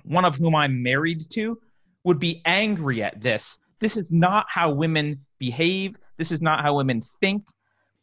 one 0.05 0.25
of 0.25 0.37
whom 0.37 0.55
I'm 0.55 0.83
married 0.83 1.31
to, 1.31 1.59
would 2.05 2.19
be 2.19 2.43
angry 2.45 3.03
at 3.03 3.21
this. 3.21 3.59
This 3.81 3.97
is 3.97 4.11
not 4.11 4.47
how 4.49 4.71
women 4.71 5.25
behave. 5.39 5.97
This 6.19 6.33
is 6.33 6.43
not 6.43 6.61
how 6.61 6.77
women 6.77 7.01
think. 7.21 7.45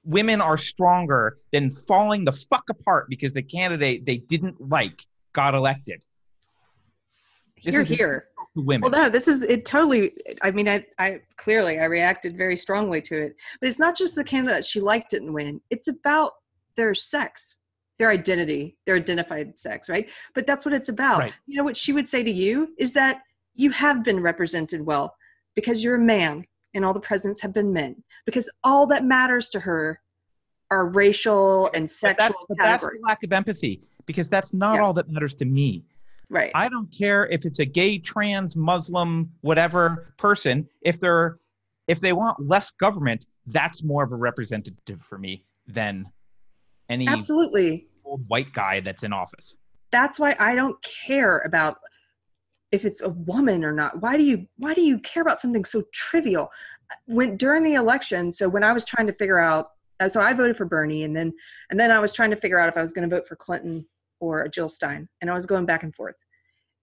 Women 0.08 0.40
are 0.42 0.58
stronger 0.58 1.38
than 1.52 1.70
falling 1.70 2.24
the 2.24 2.32
fuck 2.32 2.64
apart 2.70 3.08
because 3.10 3.34
the 3.34 3.42
candidate 3.44 4.06
they 4.06 4.18
didn't 4.18 4.70
like 4.70 5.04
got 5.34 5.54
elected. 5.54 6.02
This 7.64 7.74
You're 7.74 7.84
is 7.84 7.90
here. 7.90 8.28
women. 8.56 8.90
Well, 8.90 9.04
no, 9.04 9.10
this 9.10 9.28
is 9.28 9.44
it. 9.44 9.66
Totally. 9.66 10.14
I 10.42 10.52
mean, 10.52 10.70
I, 10.70 10.86
I 10.98 11.20
clearly 11.36 11.80
I 11.80 11.86
reacted 11.86 12.38
very 12.38 12.56
strongly 12.56 13.02
to 13.02 13.16
it, 13.16 13.36
but 13.60 13.68
it's 13.68 13.80
not 13.80 13.98
just 13.98 14.16
the 14.16 14.24
candidate 14.24 14.64
she 14.64 14.80
liked 14.80 15.10
didn't 15.12 15.34
win. 15.34 15.60
It's 15.70 15.90
about 15.90 16.32
their 16.78 16.94
sex, 16.94 17.58
their 18.00 18.10
identity, 18.10 18.78
their 18.86 18.96
identified 18.96 19.60
sex, 19.60 19.90
right? 19.90 20.10
But 20.34 20.48
that's 20.48 20.64
what 20.64 20.74
it's 20.74 20.90
about. 20.90 21.20
Right. 21.20 21.34
You 21.48 21.58
know 21.58 21.64
what 21.64 21.76
she 21.76 21.92
would 21.92 22.08
say 22.08 22.24
to 22.24 22.32
you 22.32 22.70
is 22.78 22.94
that 22.94 23.24
you 23.56 23.72
have 23.72 24.04
been 24.04 24.22
represented 24.22 24.86
well 24.86 25.16
because 25.56 25.84
you're 25.84 25.96
a 25.96 26.00
man 26.00 26.46
and 26.78 26.86
all 26.86 26.94
the 26.94 27.00
presidents 27.00 27.42
have 27.42 27.54
been 27.54 27.74
men 27.74 27.96
because 28.26 28.50
all 28.64 28.86
that 28.86 29.04
matters 29.04 29.50
to 29.50 29.60
her 29.60 30.00
are 30.70 30.88
racial 30.90 31.70
and 31.74 31.84
But 31.86 31.90
sexual 31.90 32.16
that's, 32.28 32.36
but 32.50 32.58
that's 32.60 32.86
the 32.86 33.00
lack 33.02 33.24
of 33.24 33.34
empathy 33.34 33.82
because 34.06 34.30
that's 34.30 34.54
not 34.54 34.76
Yeah. 34.76 34.84
all 34.84 34.94
that 34.94 35.10
matters 35.10 35.34
to 35.36 35.46
me. 35.46 35.84
right. 36.30 36.52
I 36.54 36.70
don't 36.70 36.90
care 36.96 37.26
if 37.28 37.46
it's 37.46 37.60
a 37.60 37.66
gay, 37.66 37.98
trans, 37.98 38.56
Muslim, 38.56 39.32
whatever 39.42 40.14
person. 40.18 40.68
If 40.82 41.00
they're 41.00 41.36
if 41.88 42.00
they 42.02 42.14
want 42.14 42.38
less 42.46 42.70
government, 42.72 43.26
that's 43.48 43.82
more 43.84 44.04
of 44.04 44.12
a 44.12 44.16
representative 44.16 45.02
for 45.02 45.18
me 45.18 45.46
than 45.68 46.06
any 46.90 47.08
Absolutely. 47.08 47.88
old 48.06 48.24
white 48.28 48.52
guy 48.54 48.82
that's 48.82 49.04
in 49.04 49.14
office. 49.14 49.56
that's 49.90 50.20
why 50.20 50.36
I 50.40 50.54
don't 50.54 50.78
care 51.08 51.40
about 51.40 51.78
if 52.72 52.86
it's 52.86 53.02
a 53.02 53.10
woman 53.10 53.64
or 53.64 53.72
not. 53.72 54.02
Why 54.02 54.18
do 54.18 54.24
you 54.24 54.48
why 54.58 54.74
do 54.74 54.82
you 54.82 55.00
care 55.00 55.22
about 55.22 55.40
something 55.40 55.66
so 55.66 55.84
trivial? 55.94 56.50
When 57.06 57.38
during 57.38 57.64
the 57.64 57.76
election, 57.76 58.32
so 58.32 58.48
when 58.50 58.64
I 58.64 58.74
was 58.74 58.86
trying 58.86 59.08
to 59.08 59.14
figure 59.14 59.40
out 59.40 59.70
uh, 60.00 60.08
so 60.08 60.22
I 60.22 60.34
voted 60.34 60.56
for 60.58 60.66
Bernie 60.66 61.04
and 61.04 61.16
then 61.16 61.34
and 61.70 61.80
then 61.80 61.92
I 61.92 62.00
was 62.00 62.14
trying 62.14 62.30
to 62.32 62.36
figure 62.36 62.60
out 62.60 62.70
if 62.70 62.78
I 62.78 62.82
was 62.82 62.94
going 62.94 63.10
to 63.10 63.16
vote 63.16 63.28
for 63.28 63.36
Clinton 63.36 63.88
or 64.20 64.48
Jill 64.48 64.70
Stein 64.70 65.08
and 65.22 65.30
I 65.30 65.34
was 65.34 65.46
going 65.46 65.66
back 65.66 65.84
and 65.84 65.94
forth. 65.96 66.16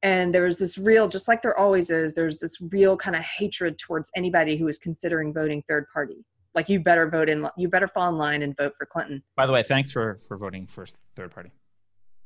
And 0.02 0.34
there 0.34 0.44
was 0.44 0.58
this 0.58 0.76
real 0.76 1.08
just 1.08 1.28
like 1.28 1.40
there 1.42 1.58
always 1.58 1.90
is, 1.90 2.14
there's 2.14 2.38
this 2.38 2.60
real 2.72 2.96
kind 2.96 3.16
of 3.16 3.22
hatred 3.22 3.78
towards 3.78 4.10
anybody 4.16 4.56
who 4.56 4.68
is 4.68 4.78
considering 4.78 5.32
voting 5.32 5.62
third 5.66 5.86
party. 5.92 6.24
Like 6.54 6.68
you 6.68 6.80
better 6.80 7.08
vote 7.08 7.28
in 7.28 7.48
you 7.56 7.68
better 7.68 7.88
fall 7.88 8.08
in 8.10 8.16
line 8.16 8.42
and 8.42 8.56
vote 8.56 8.72
for 8.78 8.86
Clinton. 8.86 9.22
By 9.36 9.46
the 9.46 9.52
way, 9.52 9.62
thanks 9.62 9.90
for 9.92 10.18
for 10.28 10.36
voting 10.36 10.66
for 10.66 10.86
third 11.16 11.30
party. 11.30 11.50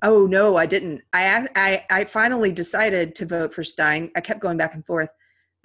Oh 0.02 0.26
no, 0.26 0.56
I 0.56 0.66
didn't. 0.66 1.02
I 1.12 1.48
I 1.56 1.84
I 1.90 2.04
finally 2.04 2.52
decided 2.52 3.14
to 3.16 3.26
vote 3.26 3.52
for 3.52 3.64
Stein. 3.64 4.10
I 4.16 4.20
kept 4.20 4.40
going 4.40 4.56
back 4.56 4.74
and 4.74 4.86
forth, 4.86 5.10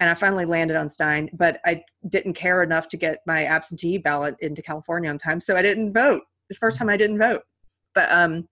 and 0.00 0.10
I 0.10 0.14
finally 0.14 0.44
landed 0.44 0.76
on 0.76 0.88
Stein. 0.88 1.30
But 1.32 1.60
I 1.64 1.82
didn't 2.08 2.34
care 2.34 2.62
enough 2.62 2.88
to 2.88 2.96
get 2.96 3.20
my 3.26 3.44
absentee 3.44 3.98
ballot 3.98 4.34
into 4.40 4.62
California 4.62 5.10
on 5.10 5.18
time, 5.18 5.40
so 5.40 5.56
I 5.56 5.62
didn't 5.62 5.92
vote. 5.92 6.22
It's 6.50 6.58
the 6.58 6.66
first 6.66 6.78
time 6.78 6.88
I 6.88 6.96
didn't 6.96 7.18
vote. 7.18 7.42
But 7.94 8.10
um, 8.10 8.48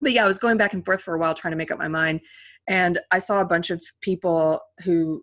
but 0.00 0.12
yeah, 0.12 0.24
I 0.24 0.28
was 0.28 0.38
going 0.38 0.56
back 0.56 0.72
and 0.72 0.84
forth 0.84 1.02
for 1.02 1.14
a 1.14 1.18
while 1.18 1.34
trying 1.34 1.52
to 1.52 1.58
make 1.58 1.70
up 1.70 1.78
my 1.78 1.88
mind, 1.88 2.20
and 2.66 2.98
I 3.10 3.18
saw 3.18 3.40
a 3.40 3.46
bunch 3.46 3.70
of 3.70 3.82
people 4.00 4.60
who. 4.84 5.22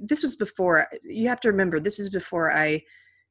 This 0.00 0.24
was 0.24 0.34
before. 0.34 0.88
You 1.04 1.28
have 1.28 1.38
to 1.42 1.48
remember, 1.48 1.78
this 1.78 2.00
is 2.00 2.10
before 2.10 2.52
I 2.52 2.82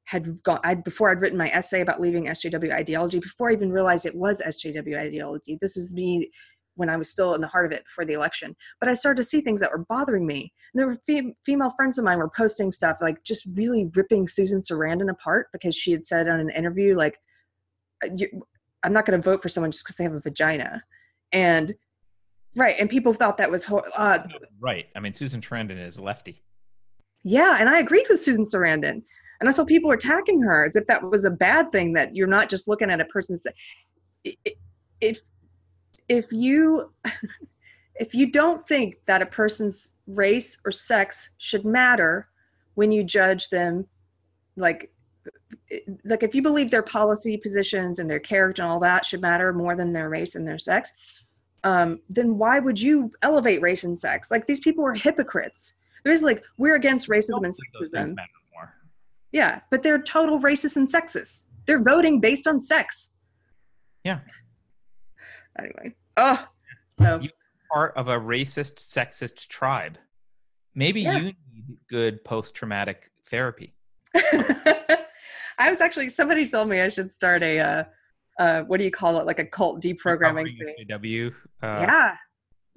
had 0.05 0.41
gone 0.43 0.59
I 0.63 0.75
before 0.75 1.11
I'd 1.11 1.21
written 1.21 1.37
my 1.37 1.49
essay 1.49 1.81
about 1.81 1.99
leaving 1.99 2.25
SJW 2.25 2.71
ideology, 2.71 3.19
before 3.19 3.49
I 3.49 3.53
even 3.53 3.71
realized 3.71 4.05
it 4.05 4.15
was 4.15 4.41
SJW 4.41 4.97
ideology. 4.97 5.57
This 5.61 5.75
was 5.75 5.93
me 5.93 6.31
when 6.75 6.89
I 6.89 6.97
was 6.97 7.09
still 7.09 7.33
in 7.33 7.41
the 7.41 7.47
heart 7.47 7.65
of 7.65 7.71
it 7.71 7.83
before 7.85 8.05
the 8.05 8.13
election. 8.13 8.55
But 8.79 8.89
I 8.89 8.93
started 8.93 9.17
to 9.17 9.27
see 9.27 9.41
things 9.41 9.59
that 9.61 9.71
were 9.71 9.85
bothering 9.89 10.27
me. 10.27 10.51
And 10.73 10.79
there 10.79 10.87
were 10.87 10.97
fem- 11.07 11.33
female 11.45 11.71
friends 11.71 11.97
of 11.97 12.05
mine 12.05 12.17
were 12.17 12.29
posting 12.29 12.71
stuff 12.71 12.97
like 13.01 13.23
just 13.23 13.47
really 13.55 13.89
ripping 13.95 14.27
Susan 14.27 14.61
Sarandon 14.61 15.09
apart 15.09 15.47
because 15.53 15.75
she 15.75 15.91
had 15.91 16.05
said 16.05 16.27
on 16.27 16.39
an 16.39 16.49
interview 16.51 16.95
like, 16.95 17.17
you, 18.15 18.27
"I'm 18.83 18.93
not 18.93 19.05
going 19.05 19.19
to 19.19 19.23
vote 19.23 19.41
for 19.41 19.49
someone 19.49 19.71
just 19.71 19.85
because 19.85 19.95
they 19.95 20.03
have 20.03 20.13
a 20.13 20.19
vagina," 20.19 20.83
and 21.31 21.73
right, 22.55 22.75
and 22.77 22.89
people 22.89 23.13
thought 23.13 23.37
that 23.37 23.49
was 23.49 23.63
hor- 23.65 23.89
uh, 23.95 24.19
Right. 24.59 24.87
I 24.95 24.99
mean, 24.99 25.13
Susan 25.13 25.41
Sarandon 25.41 25.83
is 25.83 25.97
a 25.97 26.03
lefty. 26.03 26.43
Yeah, 27.23 27.57
and 27.59 27.69
I 27.69 27.79
agreed 27.79 28.05
with 28.09 28.21
Susan 28.21 28.43
Sarandon. 28.43 29.01
And 29.39 29.49
I 29.49 29.51
saw 29.51 29.65
people 29.65 29.91
attacking 29.91 30.41
her 30.41 30.65
as 30.65 30.75
if 30.75 30.85
that 30.87 31.03
was 31.09 31.25
a 31.25 31.31
bad 31.31 31.71
thing 31.71 31.93
that 31.93 32.15
you're 32.15 32.27
not 32.27 32.49
just 32.49 32.67
looking 32.67 32.89
at 32.89 33.01
a 33.01 33.05
person's 33.05 33.45
if 35.01 35.19
if 36.09 36.31
you 36.31 36.91
if 37.95 38.13
you 38.13 38.31
don't 38.31 38.67
think 38.67 38.95
that 39.05 39.21
a 39.21 39.25
person's 39.25 39.93
race 40.07 40.57
or 40.65 40.71
sex 40.71 41.31
should 41.37 41.65
matter 41.65 42.27
when 42.75 42.91
you 42.91 43.03
judge 43.03 43.49
them 43.49 43.85
like 44.57 44.91
like 46.03 46.23
if 46.23 46.35
you 46.35 46.41
believe 46.41 46.69
their 46.69 46.83
policy 46.83 47.37
positions 47.37 47.99
and 47.99 48.09
their 48.09 48.19
character 48.19 48.61
and 48.61 48.71
all 48.71 48.79
that 48.79 49.05
should 49.05 49.21
matter 49.21 49.53
more 49.53 49.75
than 49.75 49.91
their 49.91 50.09
race 50.09 50.35
and 50.35 50.47
their 50.47 50.59
sex 50.59 50.93
um, 51.65 51.99
then 52.09 52.37
why 52.37 52.59
would 52.59 52.79
you 52.79 53.11
elevate 53.23 53.61
race 53.61 53.83
and 53.83 53.99
sex? 53.99 54.29
Like 54.29 54.45
these 54.45 54.59
people 54.59 54.85
are 54.85 54.93
hypocrites. 54.93 55.73
There's 56.03 56.21
like 56.21 56.43
we're 56.57 56.75
against 56.75 57.09
racism 57.09 57.43
and 57.43 57.53
sexism. 57.53 58.15
Yeah 59.35 59.59
but 59.69 59.83
they're 59.83 60.01
total 60.01 60.39
racists 60.39 60.77
and 60.77 60.87
sexist 60.87 61.43
they're 61.67 61.83
voting 61.83 62.19
based 62.19 62.47
on 62.47 62.61
sex 62.61 63.09
Yeah. 64.03 64.19
anyway 65.59 65.93
oh 66.17 66.47
so 66.99 67.19
You're 67.21 67.31
Part 67.73 67.97
of 67.97 68.07
a 68.07 68.15
racist, 68.17 68.75
sexist 68.75 69.47
tribe. 69.47 69.97
Maybe 70.75 71.01
Yeah. 71.01 71.17
you 71.17 71.23
need 71.23 71.77
good 71.89 72.23
post-traumatic 72.23 73.09
therapy. 73.27 73.75
I 74.15 75.69
was 75.69 75.81
actually 75.81 76.07
somebody 76.09 76.47
told 76.47 76.69
me 76.69 76.79
I 76.79 76.87
should 76.89 77.11
start 77.11 77.43
a 77.43 77.59
uh, 77.59 77.83
uh, 78.39 78.61
what 78.63 78.77
do 78.77 78.85
you 78.85 78.91
call 78.91 79.19
it 79.19 79.25
like 79.25 79.39
a 79.39 79.45
cult 79.45 79.81
deprogramming 79.81 80.45
Recovering 80.45 80.57
thing. 80.63 80.75
SJW. 80.89 81.33
Uh, 81.63 81.85
yeah, 81.87 82.15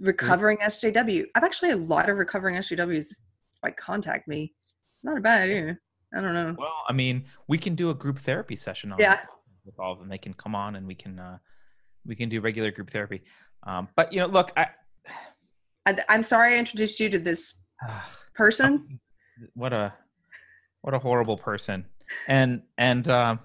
recovering 0.00 0.58
SJW. 0.64 1.26
I've 1.36 1.44
actually 1.44 1.70
a 1.70 1.76
lot 1.76 2.08
of 2.08 2.16
recovering 2.16 2.56
SJWs 2.56 3.06
like 3.62 3.76
contact 3.76 4.26
me. 4.26 4.52
Not 5.04 5.18
a 5.18 5.20
bad 5.20 5.42
idea. 5.42 5.78
I 6.16 6.20
don't 6.20 6.34
know. 6.34 6.54
Well, 6.58 6.84
I 6.88 6.92
mean, 6.92 7.24
we 7.48 7.58
can 7.58 7.74
do 7.74 7.90
a 7.90 7.94
group 7.94 8.18
therapy 8.18 8.56
session 8.56 8.92
on 8.92 8.98
Yeah. 8.98 9.20
with 9.64 9.78
all 9.78 9.92
of 9.92 9.98
them. 9.98 10.08
They 10.08 10.18
can 10.18 10.32
come 10.34 10.54
on 10.54 10.76
and 10.76 10.86
we 10.86 10.94
can 10.94 11.18
uh, 11.18 11.38
we 12.06 12.16
can 12.16 12.28
do 12.28 12.40
regular 12.40 12.70
group 12.70 12.90
therapy. 12.90 13.22
Um, 13.64 13.88
but 13.96 14.12
you 14.12 14.20
know, 14.20 14.26
look, 14.26 14.52
I 14.56 14.68
I, 15.86 15.96
I'm 16.08 16.22
sorry 16.22 16.54
I 16.54 16.58
introduced 16.58 16.98
you 17.00 17.10
to 17.10 17.18
this 17.18 17.54
person. 18.34 19.00
what 19.54 19.72
a 19.72 19.92
what 20.80 20.94
a 20.94 20.98
horrible 20.98 21.36
person. 21.36 21.84
And 22.26 22.62
and 22.78 23.06
um, 23.08 23.40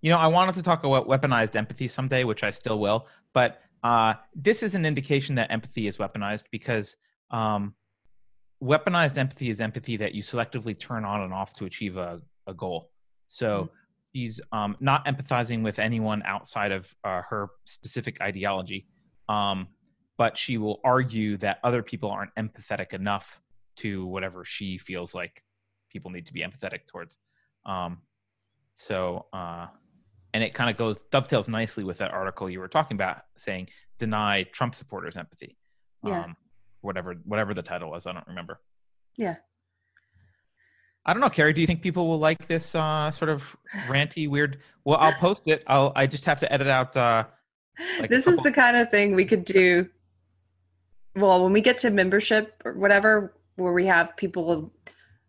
you 0.00 0.10
know, 0.10 0.18
I 0.18 0.28
wanted 0.28 0.54
to 0.56 0.62
talk 0.62 0.84
about 0.84 1.08
weaponized 1.08 1.56
empathy 1.56 1.88
someday, 1.88 2.24
which 2.24 2.44
I 2.44 2.50
still 2.50 2.78
will. 2.78 3.08
But 3.32 3.60
uh, 3.82 4.14
this 4.34 4.62
is 4.62 4.74
an 4.74 4.86
indication 4.86 5.34
that 5.34 5.50
empathy 5.50 5.88
is 5.88 5.96
weaponized 5.96 6.44
because 6.52 6.96
um, 7.30 7.74
weaponized 8.62 9.18
empathy 9.18 9.50
is 9.50 9.60
empathy 9.60 9.96
that 9.98 10.14
you 10.14 10.22
selectively 10.22 10.78
turn 10.78 11.04
on 11.04 11.22
and 11.22 11.32
off 11.32 11.52
to 11.54 11.64
achieve 11.64 11.96
a, 11.96 12.20
a 12.46 12.54
goal. 12.54 12.90
So 13.26 13.70
she's 14.14 14.40
um, 14.52 14.76
not 14.80 15.04
empathizing 15.06 15.62
with 15.62 15.78
anyone 15.78 16.22
outside 16.24 16.72
of 16.72 16.94
uh, 17.04 17.22
her 17.22 17.48
specific 17.64 18.20
ideology, 18.20 18.86
um, 19.28 19.68
but 20.16 20.36
she 20.36 20.58
will 20.58 20.80
argue 20.84 21.36
that 21.38 21.58
other 21.64 21.82
people 21.82 22.10
aren't 22.10 22.34
empathetic 22.36 22.92
enough 22.92 23.40
to 23.76 24.06
whatever 24.06 24.44
she 24.44 24.78
feels 24.78 25.14
like 25.14 25.42
people 25.90 26.10
need 26.10 26.26
to 26.26 26.32
be 26.32 26.40
empathetic 26.40 26.86
towards. 26.86 27.18
Um, 27.66 28.02
so, 28.74 29.26
uh, 29.32 29.66
and 30.32 30.42
it 30.42 30.54
kind 30.54 30.68
of 30.68 30.76
goes 30.76 31.02
dovetails 31.10 31.48
nicely 31.48 31.84
with 31.84 31.98
that 31.98 32.10
article 32.12 32.50
you 32.50 32.60
were 32.60 32.68
talking 32.68 32.96
about, 32.96 33.22
saying 33.36 33.68
deny 33.98 34.42
Trump 34.44 34.74
supporters 34.74 35.16
empathy. 35.16 35.56
Yeah. 36.04 36.24
Um, 36.24 36.36
whatever 36.84 37.14
whatever 37.24 37.54
the 37.54 37.62
title 37.62 37.90
was, 37.90 38.06
I 38.06 38.12
don't 38.12 38.26
remember. 38.28 38.60
Yeah. 39.16 39.36
I 41.06 41.12
don't 41.12 41.20
know, 41.20 41.28
Keri. 41.28 41.52
Do 41.52 41.60
you 41.60 41.66
think 41.66 41.82
people 41.82 42.08
will 42.08 42.18
like 42.18 42.46
this 42.46 42.74
uh, 42.74 43.10
sort 43.10 43.28
of 43.28 43.56
ranty, 43.86 44.28
weird? 44.28 44.60
Well, 44.84 44.96
I'll 44.98 45.12
post 45.12 45.48
it. 45.48 45.62
I'll. 45.66 45.92
I 45.94 46.06
just 46.06 46.24
have 46.24 46.40
to 46.40 46.50
edit 46.50 46.68
out. 46.68 46.96
Uh, 46.96 47.24
like 48.00 48.10
this 48.10 48.26
is 48.26 48.38
the 48.38 48.52
kind 48.52 48.76
of 48.76 48.90
thing 48.90 49.14
we 49.14 49.26
could 49.26 49.44
do. 49.44 49.86
Well, 51.16 51.42
when 51.42 51.52
we 51.52 51.60
get 51.60 51.76
to 51.78 51.90
membership 51.90 52.62
or 52.64 52.72
whatever, 52.72 53.34
where 53.56 53.74
we 53.74 53.84
have 53.84 54.16
people 54.16 54.72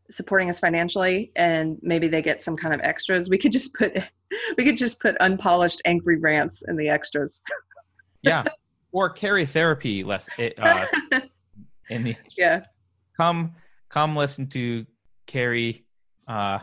supporting 0.10 0.50
us 0.50 0.60
financially, 0.60 1.32
and 1.36 1.78
maybe 1.82 2.08
they 2.08 2.22
get 2.22 2.42
some 2.42 2.56
kind 2.56 2.74
of 2.74 2.80
extras, 2.82 3.30
we 3.30 3.38
could 3.38 3.52
just 3.52 3.74
put 3.76 3.98
we 4.58 4.64
could 4.64 4.78
just 4.78 5.02
put 5.02 5.18
unpolished 5.20 5.82
angry 5.84 6.18
rants 6.18 6.64
in 6.70 6.78
the 6.78 6.88
extras. 6.88 7.42
yeah, 8.22 8.46
or 8.94 9.10
Keri 9.10 9.46
therapy. 9.46 10.06
Less 10.06 10.30
uh, 10.40 10.86
in 11.90 12.04
the 12.04 12.16
yeah, 12.38 12.62
come 13.18 13.56
come 13.90 14.16
listen 14.16 14.48
to 14.48 14.86
Keri 15.28 15.86
uh, 16.28 16.60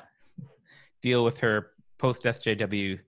deal 1.00 1.24
with 1.24 1.38
her 1.38 1.70
post 1.98 2.24
SJW 2.24 2.98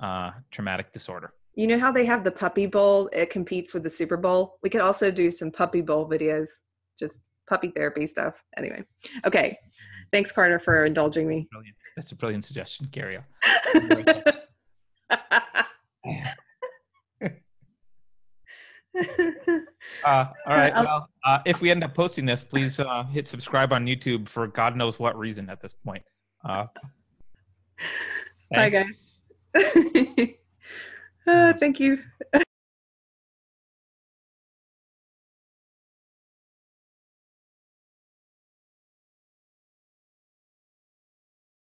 uh, 0.00 0.30
traumatic 0.50 0.92
disorder. 0.92 1.32
you 1.54 1.66
know 1.66 1.78
how 1.78 1.90
they 1.92 2.04
have 2.04 2.24
the 2.24 2.30
Puppy 2.30 2.66
Bowl? 2.66 3.08
It 3.12 3.30
competes 3.30 3.72
with 3.72 3.82
the 3.82 3.90
Super 3.90 4.16
Bowl. 4.16 4.58
We 4.62 4.70
could 4.70 4.80
also 4.80 5.10
do 5.10 5.30
some 5.30 5.50
Puppy 5.50 5.80
Bowl 5.80 6.08
videos, 6.08 6.48
just 6.98 7.28
puppy 7.48 7.72
therapy 7.74 8.06
stuff. 8.06 8.34
Anyway, 8.56 8.82
okay. 9.24 9.56
Thanks, 10.12 10.30
Carter, 10.32 10.58
for 10.58 10.84
indulging 10.84 11.28
me. 11.28 11.48
Brilliant. 11.50 11.76
That's 11.96 12.12
a 12.12 12.16
brilliant 12.16 12.44
suggestion. 12.44 12.86
Carry 12.92 13.16
on. 13.18 13.24
Uh, 18.96 19.04
all 20.04 20.32
right. 20.46 20.74
Well, 20.74 21.08
uh, 21.24 21.38
if 21.44 21.60
we 21.60 21.70
end 21.70 21.84
up 21.84 21.94
posting 21.94 22.26
this, 22.26 22.42
please 22.42 22.80
uh, 22.80 23.04
hit 23.04 23.26
subscribe 23.26 23.72
on 23.72 23.86
YouTube 23.86 24.28
for 24.28 24.46
God 24.46 24.76
knows 24.76 24.98
what 24.98 25.18
reason 25.18 25.50
at 25.50 25.60
this 25.60 25.72
point. 25.72 26.02
Uh, 26.44 26.66
Bye, 28.50 28.70
guys. 28.70 29.18
uh, 31.26 31.52
thank 31.54 31.80
you. 31.80 31.98